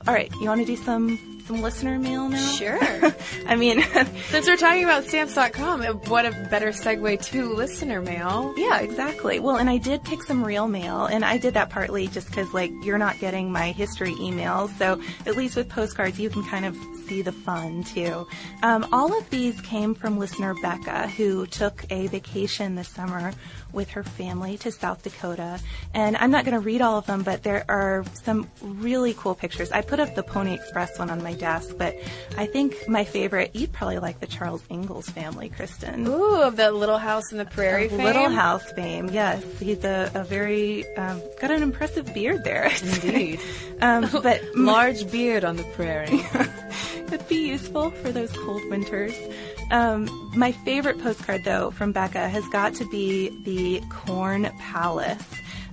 All 0.08 0.14
right, 0.14 0.32
you 0.39 0.47
want 0.47 0.62
to 0.62 0.66
do 0.66 0.76
some 0.76 1.41
some 1.47 1.62
listener 1.62 1.99
mail 1.99 2.30
now? 2.30 2.38
Sure. 2.54 2.80
I 3.47 3.56
mean, 3.56 3.82
Since 4.30 4.47
we're 4.47 4.58
talking 4.58 4.84
about 4.84 5.04
stamps.com, 5.06 5.84
what 6.08 6.26
a 6.26 6.32
better 6.49 6.70
segue 6.70 7.22
to 7.32 7.54
listener 7.54 8.01
mail. 8.01 8.54
yeah, 8.58 8.80
exactly. 8.80 9.39
Well, 9.39 9.58
and 9.58 9.70
I 9.70 9.78
did 9.78 10.04
pick 10.04 10.24
some 10.24 10.43
real 10.43 10.68
mail, 10.68 11.06
and 11.06 11.26
I 11.26 11.38
did 11.38 11.54
that 11.56 11.70
partly 11.70 12.08
just 12.08 12.28
because 12.28 12.54
like 12.54 12.72
you're 12.84 12.97
not 12.97 13.20
getting 13.20 13.51
my 13.51 13.72
history 13.72 14.14
emails, 14.16 14.76
so 14.78 15.01
at 15.26 15.36
least 15.36 15.56
with 15.56 15.70
postcards 15.70 16.20
you 16.20 16.30
can 16.30 16.43
kind 16.43 16.66
of 16.66 16.78
see 17.08 17.22
the 17.22 17.32
fun 17.32 17.84
too. 17.84 18.26
Um, 18.62 18.88
all 18.93 19.18
of 19.18 19.30
these 19.30 19.60
came 19.62 19.93
from 19.93 20.18
listener 20.18 20.54
Becca, 20.62 21.08
who 21.10 21.45
took 21.47 21.84
a 21.89 22.08
vacation 22.08 22.76
this 22.76 22.88
summer 22.88 23.34
with 23.74 23.89
her 23.91 24.03
family 24.03 24.57
to 24.59 24.71
South 24.71 25.03
Dakota. 25.03 25.59
And 25.93 26.15
I'm 26.17 26.32
not 26.32 26.45
going 26.45 26.53
to 26.53 26.59
read 26.59 26.82
all 26.82 26.97
of 26.97 27.05
them, 27.05 27.24
but 27.24 27.43
there 27.43 27.65
are 27.67 28.05
some 28.24 28.49
really 28.61 29.13
cool 29.13 29.36
pictures. 29.36 29.71
I 29.71 29.82
put 29.82 29.99
up 29.99 30.15
the 30.15 30.24
Pony 30.24 30.53
Express 30.53 30.97
one 30.99 31.09
on 31.09 31.21
my 31.24 31.34
desk, 31.34 31.76
but 31.78 31.95
I 32.38 32.45
think 32.45 32.88
my 32.88 33.03
favorite, 33.03 33.55
you'd 33.55 33.74
probably 33.74 33.99
like 33.99 34.19
the 34.19 34.28
Charles 34.28 34.63
Ingalls 34.69 35.09
family, 35.09 35.49
Kristen. 35.49 36.07
Ooh, 36.07 36.41
of 36.41 36.55
the 36.55 36.71
Little 36.71 36.97
House 36.97 37.32
in 37.32 37.38
the 37.38 37.45
Prairie 37.45 37.89
fame? 37.89 38.03
Little 38.03 38.30
House 38.30 38.71
fame, 38.71 39.09
yes. 39.11 39.43
He's 39.59 39.84
a, 39.84 40.11
a 40.13 40.24
very, 40.24 40.86
um, 40.95 41.21
got 41.41 41.51
an 41.51 41.63
impressive 41.63 42.13
beard 42.13 42.43
there. 42.43 42.71
Indeed. 42.82 43.39
um, 43.82 44.09
but 44.21 44.41
Large 44.55 45.11
beard 45.11 45.43
on 45.43 45.57
the 45.57 45.63
prairie. 45.63 46.26
could 47.07 47.28
be 47.28 47.47
useful 47.49 47.91
for 47.91 48.11
those 48.11 48.32
cold 48.32 48.61
winters. 48.69 49.13
Um, 49.72 50.32
my 50.36 50.51
favorite 50.51 50.99
postcard, 50.99 51.43
though, 51.43 51.72
from 51.72 51.91
Becca 51.91 52.30
has 52.30 52.47
got 52.49 52.76
to 52.76 52.89
be 52.89 53.30
the 53.43 53.82
Corn 53.89 54.51
Palace. 54.59 55.24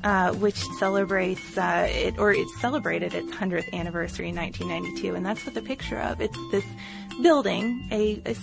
Uh, 0.03 0.33
which 0.37 0.57
celebrates 0.79 1.59
uh, 1.59 1.87
it, 1.91 2.19
or 2.19 2.33
it 2.33 2.49
celebrated 2.59 3.13
its 3.13 3.31
100th 3.33 3.71
anniversary 3.75 4.31
in 4.31 4.35
1992, 4.35 5.15
and 5.15 5.27
that's 5.27 5.45
what 5.45 5.55
the 5.55 5.61
picture 5.61 5.99
of. 5.99 6.23
It's 6.23 6.39
this 6.51 6.65
building, 7.21 7.87
a, 7.93 8.19
a 8.25 8.35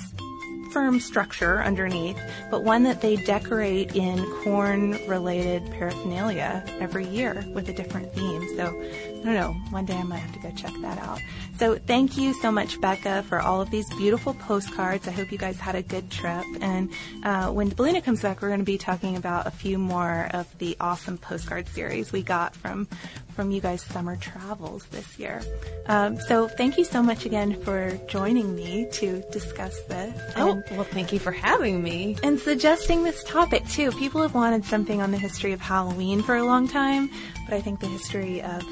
firm 0.72 1.00
structure 1.00 1.64
underneath, 1.64 2.20
but 2.52 2.64
one 2.64 2.84
that 2.84 3.02
they 3.02 3.16
decorate 3.16 3.96
in 3.96 4.24
corn-related 4.44 5.72
paraphernalia 5.72 6.64
every 6.80 7.08
year 7.08 7.44
with 7.54 7.68
a 7.70 7.74
different 7.74 8.14
theme. 8.14 8.48
So 8.56 8.80
I 9.22 9.24
don't 9.26 9.34
know. 9.34 9.54
One 9.72 9.86
day 9.86 9.96
I 9.96 10.04
might 10.04 10.20
have 10.20 10.34
to 10.34 10.40
go 10.40 10.52
check 10.56 10.72
that 10.82 10.98
out. 11.00 11.20
So 11.58 11.76
thank 11.78 12.18
you 12.18 12.34
so 12.36 12.52
much, 12.52 12.80
Becca, 12.80 13.24
for 13.24 13.40
all 13.42 13.62
of 13.62 13.70
these 13.72 13.90
beautiful 13.96 14.34
postcards. 14.36 15.08
I 15.08 15.12
hope 15.12 15.32
you 15.32 15.38
guys 15.38 15.60
had 15.60 15.76
a 15.76 15.82
good 15.82 16.10
trip. 16.10 16.46
And 16.62 16.92
uh, 17.24 17.52
when 17.52 17.72
Delina 17.72 18.04
comes 18.04 18.22
back, 18.22 18.42
we're 18.42 18.48
going 18.50 18.60
to 18.60 18.66
be 18.66 18.78
talking 18.78 19.18
about 19.18 19.48
a 19.48 19.52
few 19.52 19.78
more 19.78 20.30
of 20.34 20.48
the 20.60 20.78
awesome 20.80 21.18
postcard 21.18 21.68
series 21.68 22.12
we 22.12 22.22
got 22.24 22.56
from 22.56 22.88
from 23.36 23.52
you 23.52 23.62
guys' 23.62 23.84
summer 23.84 24.16
travels 24.16 24.86
this 24.88 25.20
year. 25.20 25.42
Um, 25.86 26.20
so 26.22 26.48
thank 26.48 26.76
you 26.80 26.84
so 26.84 27.04
much 27.04 27.24
again 27.28 27.62
for 27.62 27.92
joining 28.08 28.56
me 28.56 28.88
to 28.94 29.22
discuss 29.32 29.80
this. 29.84 30.20
oh, 30.38 30.52
And- 30.54 30.64
well, 30.72 30.84
thank 30.86 31.14
you 31.14 31.20
for 31.20 31.32
having 31.32 31.84
me. 31.84 32.18
and 32.24 32.40
suggesting 32.40 33.04
this 33.04 33.24
topic 33.26 33.68
too. 33.68 33.92
People 33.92 34.22
have 34.24 34.34
wanted 34.34 34.66
something 34.66 35.02
on 35.04 35.12
the 35.12 35.20
history 35.20 35.52
of 35.54 35.62
Halloween 35.62 36.24
for 36.24 36.36
a 36.36 36.44
long 36.44 36.68
time, 36.68 37.12
but 37.48 37.54
I 37.56 37.62
think 37.62 37.80
the 37.80 37.88
history 37.88 38.42
of 38.42 38.64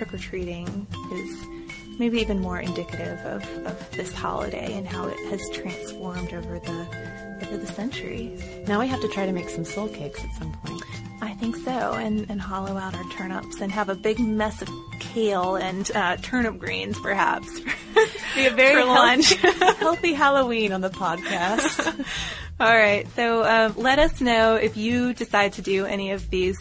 trick 0.00 0.14
or 0.14 0.18
treating 0.18 0.86
is 1.12 1.46
maybe 1.98 2.18
even 2.20 2.38
more 2.38 2.58
indicative 2.58 3.18
of, 3.26 3.66
of 3.66 3.90
this 3.90 4.14
holiday 4.14 4.72
and 4.78 4.86
how 4.86 5.06
it 5.06 5.18
has 5.28 5.46
transformed 5.50 6.32
over 6.32 6.58
the 6.58 7.40
over 7.42 7.58
the 7.58 7.66
centuries. 7.66 8.42
Now 8.66 8.80
we 8.80 8.86
have 8.88 9.02
to 9.02 9.08
try 9.08 9.26
to 9.26 9.32
make 9.32 9.50
some 9.50 9.66
soul 9.66 9.88
cakes 9.88 10.24
at 10.24 10.32
some 10.38 10.52
point. 10.64 10.82
I 11.20 11.34
think 11.34 11.54
so, 11.56 11.70
and, 11.70 12.30
and 12.30 12.40
hollow 12.40 12.78
out 12.78 12.94
our 12.94 13.04
turnips 13.10 13.60
and 13.60 13.70
have 13.72 13.90
a 13.90 13.94
big 13.94 14.18
mess 14.18 14.62
of 14.62 14.70
kale 15.00 15.56
and 15.56 15.90
uh, 15.94 16.16
turnip 16.22 16.58
greens, 16.58 16.98
perhaps. 16.98 17.60
Be 18.34 18.46
a 18.46 18.50
very 18.50 18.82
lunch. 18.82 19.34
healthy, 19.34 19.64
healthy 19.80 20.12
Halloween 20.14 20.72
on 20.72 20.80
the 20.80 20.88
podcast. 20.88 22.06
All 22.60 22.74
right. 22.74 23.06
So 23.16 23.42
uh, 23.42 23.72
let 23.76 23.98
us 23.98 24.20
know 24.20 24.54
if 24.54 24.76
you 24.78 25.12
decide 25.12 25.54
to 25.54 25.62
do 25.62 25.84
any 25.84 26.12
of 26.12 26.30
these 26.30 26.58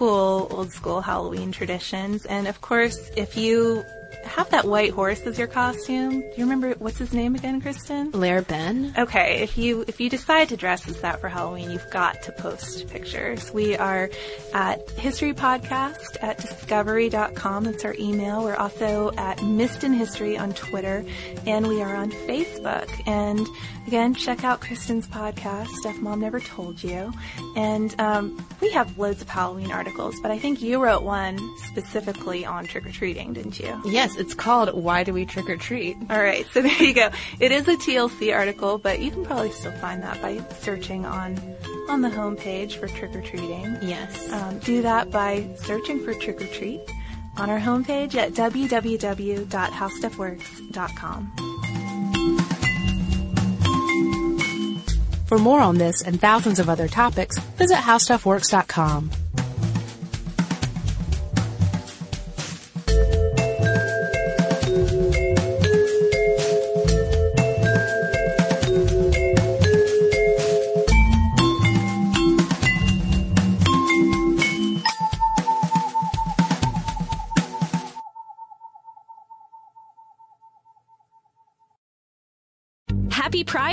cool 0.00 0.48
old 0.50 0.72
school 0.72 1.02
Halloween 1.02 1.52
traditions. 1.52 2.24
And 2.24 2.48
of 2.48 2.62
course, 2.62 3.10
if 3.18 3.36
you 3.36 3.84
have 4.30 4.50
that 4.50 4.64
white 4.64 4.92
horse 4.92 5.20
as 5.22 5.38
your 5.38 5.48
costume, 5.48 6.20
do 6.20 6.32
you 6.36 6.44
remember 6.44 6.74
what's 6.78 6.98
his 6.98 7.12
name 7.12 7.34
again, 7.34 7.60
Kristen? 7.60 8.12
Láir 8.12 8.42
Bhán? 8.44 8.96
Okay, 8.96 9.42
if 9.42 9.58
you 9.58 9.84
if 9.88 10.00
you 10.00 10.08
decide 10.08 10.48
to 10.50 10.56
dress 10.56 10.88
as 10.88 11.00
that 11.00 11.20
for 11.20 11.28
Halloween, 11.28 11.70
you've 11.70 11.90
got 11.90 12.22
to 12.22 12.32
post 12.32 12.88
pictures. 12.88 13.50
We 13.52 13.76
are 13.76 14.08
at 14.54 14.88
History 14.90 15.34
Podcast 15.34 16.16
at 16.22 16.38
discovery.com. 16.38 17.64
That's 17.64 17.84
our 17.84 17.94
email. 17.98 18.44
We're 18.44 18.56
also 18.56 19.10
at 19.16 19.42
Missed 19.42 19.84
in 19.84 19.92
History 19.92 20.38
on 20.38 20.52
Twitter, 20.54 21.04
and 21.46 21.66
we 21.66 21.82
are 21.82 21.96
on 21.96 22.10
Facebook. 22.12 22.88
And 23.06 23.46
again, 23.86 24.14
check 24.14 24.44
out 24.44 24.60
Kristen's 24.60 25.06
podcast, 25.08 25.68
Stuff 25.68 25.98
Mom 25.98 26.20
Never 26.20 26.38
Told 26.40 26.82
You. 26.82 27.12
And 27.56 27.98
um, 28.00 28.46
we 28.60 28.70
have 28.70 28.96
loads 28.96 29.22
of 29.22 29.28
Halloween 29.28 29.72
articles, 29.72 30.14
but 30.22 30.30
I 30.30 30.38
think 30.38 30.62
you 30.62 30.80
wrote 30.82 31.02
one 31.02 31.38
specifically 31.68 32.44
on 32.44 32.64
trick 32.66 32.86
or 32.86 32.92
treating, 32.92 33.32
didn't 33.32 33.58
you? 33.58 33.80
Yes, 33.84 34.16
it's 34.20 34.34
called 34.34 34.72
Why 34.74 35.02
Do 35.02 35.12
We 35.12 35.24
Trick 35.24 35.50
or 35.50 35.56
Treat? 35.56 35.96
All 36.10 36.20
right, 36.20 36.46
so 36.52 36.62
there 36.62 36.82
you 36.82 36.94
go. 36.94 37.10
It 37.40 37.50
is 37.52 37.66
a 37.66 37.76
TLC 37.76 38.32
article, 38.34 38.78
but 38.78 39.00
you 39.00 39.10
can 39.10 39.24
probably 39.24 39.50
still 39.50 39.72
find 39.72 40.02
that 40.02 40.20
by 40.22 40.40
searching 40.60 41.04
on 41.06 41.38
on 41.88 42.02
the 42.02 42.08
homepage 42.08 42.78
for 42.78 42.86
trick 42.86 43.16
or 43.16 43.22
treating. 43.22 43.78
Yes. 43.82 44.30
Um, 44.32 44.60
do 44.60 44.82
that 44.82 45.10
by 45.10 45.48
searching 45.56 46.04
for 46.04 46.14
trick 46.14 46.40
or 46.40 46.46
treat 46.46 46.80
on 47.36 47.50
our 47.50 47.58
homepage 47.58 48.14
at 48.14 48.30
www.howstuffworks.com. 48.32 51.32
For 55.26 55.38
more 55.38 55.60
on 55.60 55.78
this 55.78 56.02
and 56.02 56.20
thousands 56.20 56.58
of 56.58 56.68
other 56.68 56.88
topics, 56.88 57.38
visit 57.38 57.76
howstuffworks.com. 57.76 59.10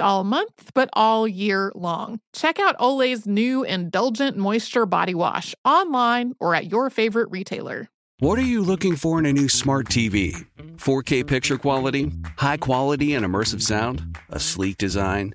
all 0.00 0.24
month, 0.24 0.70
but 0.74 0.88
all 0.92 1.26
year 1.26 1.72
long. 1.74 2.20
Check 2.32 2.58
out 2.58 2.76
Olay's 2.78 3.26
new 3.26 3.64
Indulgent 3.64 4.36
Moisture 4.36 4.86
Body 4.86 5.14
Wash 5.14 5.54
online 5.64 6.34
or 6.40 6.54
at 6.54 6.70
your 6.70 6.90
favorite 6.90 7.30
retailer. 7.30 7.88
What 8.20 8.38
are 8.38 8.42
you 8.42 8.62
looking 8.62 8.96
for 8.96 9.18
in 9.18 9.26
a 9.26 9.32
new 9.32 9.48
smart 9.48 9.86
TV? 9.88 10.46
4K 10.76 11.26
picture 11.26 11.58
quality, 11.58 12.12
high 12.36 12.56
quality 12.56 13.14
and 13.14 13.26
immersive 13.26 13.60
sound, 13.60 14.16
a 14.30 14.38
sleek 14.38 14.78
design? 14.78 15.34